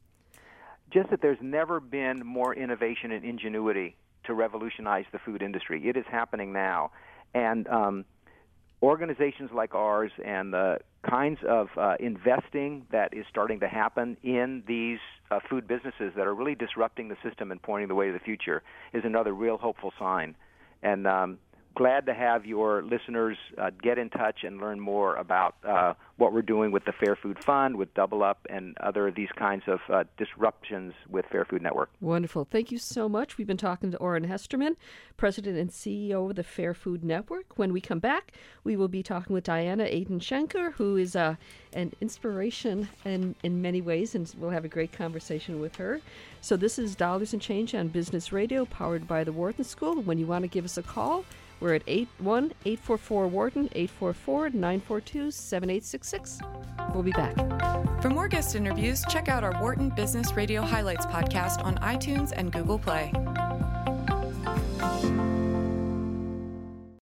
Just 0.91 1.11
that 1.11 1.21
there's 1.21 1.39
never 1.43 1.79
been 1.79 2.25
more 2.25 2.55
innovation 2.55 3.13
and 3.13 3.25
ingenuity 3.25 3.97
to 4.25 4.35
revolutionize 4.35 5.05
the 5.13 5.19
food 5.19 5.43
industry. 5.43 5.89
It 5.89 5.97
is 5.97 6.05
happening 6.11 6.53
now. 6.53 6.91
And 7.35 7.67
um, 7.69 8.05
organizations 8.83 9.51
like 9.55 9.75
ours 9.75 10.13
and 10.25 10.53
the 10.53 10.79
kinds 11.09 11.39
of 11.49 11.69
uh, 11.77 11.95
investing 12.01 12.87
that 12.91 13.15
is 13.15 13.25
starting 13.31 13.61
to 13.61 13.69
happen 13.69 14.17
in 14.23 14.63
these 14.67 14.99
uh, 15.31 15.41
food 15.49 15.67
businesses 15.67 16.13
that 16.17 16.27
are 16.27 16.35
really 16.35 16.55
disrupting 16.55 17.09
the 17.09 17.17
system 17.23 17.51
and 17.51 17.63
pointing 17.63 17.89
the 17.89 17.95
way 17.95 18.09
to 18.09 18.13
the 18.13 18.19
future 18.21 18.63
is 18.93 19.05
another 19.05 19.33
real 19.33 19.57
hopeful 19.57 19.93
sign. 19.99 20.35
And 20.83 21.07
um, 21.07 21.39
glad 21.75 22.07
to 22.07 22.15
have 22.15 22.47
your 22.47 22.83
listeners 22.83 23.37
uh, 23.59 23.71
get 23.83 23.99
in 23.99 24.11
touch 24.11 24.45
and 24.45 24.61
learn 24.61 24.81
more 24.81 25.17
about 25.17 25.55
uh, 25.67 25.95
what 26.17 26.33
we're 26.33 26.43
doing 26.43 26.71
with 26.71 26.85
the 26.85 26.93
Fair 26.93 27.17
Food 27.17 27.43
Fund, 27.43 27.77
with 27.77 27.93
Double 27.95 28.23
Up, 28.23 28.47
and 28.51 28.77
other 28.79 29.09
of 29.09 29.15
these 29.15 29.31
kinds 29.37 29.65
of 29.67 29.81
uh, 29.89 30.05
disruptions 30.17 30.95
with 31.09 31.25
Fair 31.27 31.45
Food 31.45 31.63
Network. 31.63 31.91
Wonderful. 32.01 32.47
Thank 32.51 32.71
you 32.71 32.79
so 32.79 33.09
much. 33.09 33.39
We've 33.39 33.47
been 33.47 33.57
talking 33.57 33.91
to 33.91 33.97
Oran 33.99 34.25
Hesterman, 34.25 34.77
President 35.17 35.59
and 35.59 35.71
CEO 35.71 36.31
of 36.31 36.37
the 36.37 36.43
Fair 36.43 36.75
Food 36.75 37.05
Network. 37.05 37.59
When 37.59 37.73
we 37.73 37.81
come 37.81 37.99
back, 37.99 38.33
we 38.65 38.77
will 38.77 38.89
be 38.89 39.03
talking 39.03 39.35
with 39.35 39.45
Diana 39.45 39.85
Aiden 39.85 40.21
Schenker, 40.21 40.73
who 40.75 40.97
is 40.97 41.17
uh, 41.17 41.37
an 41.73 41.93
inspiration 42.01 42.89
in, 43.05 43.35
in 43.43 43.63
many 43.63 43.81
ways, 43.81 44.15
and 44.15 44.33
we'll 44.39 44.51
have 44.51 44.65
a 44.65 44.69
great 44.69 44.93
conversation 44.93 45.61
with 45.61 45.77
her. 45.77 46.01
So, 46.41 46.57
this 46.57 46.79
is 46.79 46.97
Dollars 46.97 47.33
and 47.33 47.41
Change 47.41 47.75
on 47.75 47.89
Business 47.89 48.33
Radio, 48.33 48.65
powered 48.65 49.07
by 49.07 49.25
the 49.25 49.33
Wharton 49.33 49.65
School. 49.65 50.03
When 50.03 50.19
you 50.19 50.27
want 50.27 50.43
to 50.43 50.49
give 50.49 50.65
us 50.65 50.77
a 50.77 50.83
call, 50.83 51.25
we're 51.63 51.75
at 51.75 51.83
81 51.87 52.53
844 52.65 53.29
Wharton, 53.29 53.69
844 53.73 54.51
942 54.51 55.31
7866. 55.31 56.41
We'll 56.93 57.03
be 57.03 57.13
back. 57.13 57.37
For 58.03 58.11
more 58.11 58.29
guest 58.29 58.57
interviews, 58.57 59.05
check 59.09 59.29
out 59.29 59.45
our 59.45 59.59
Wharton 59.61 59.91
Business 59.91 60.33
Radio 60.35 60.63
Highlights 60.63 61.07
podcast 61.07 61.63
on 61.65 61.77
iTunes 61.77 62.33
and 62.35 62.53
Google 62.53 62.79
Play. 62.79 63.13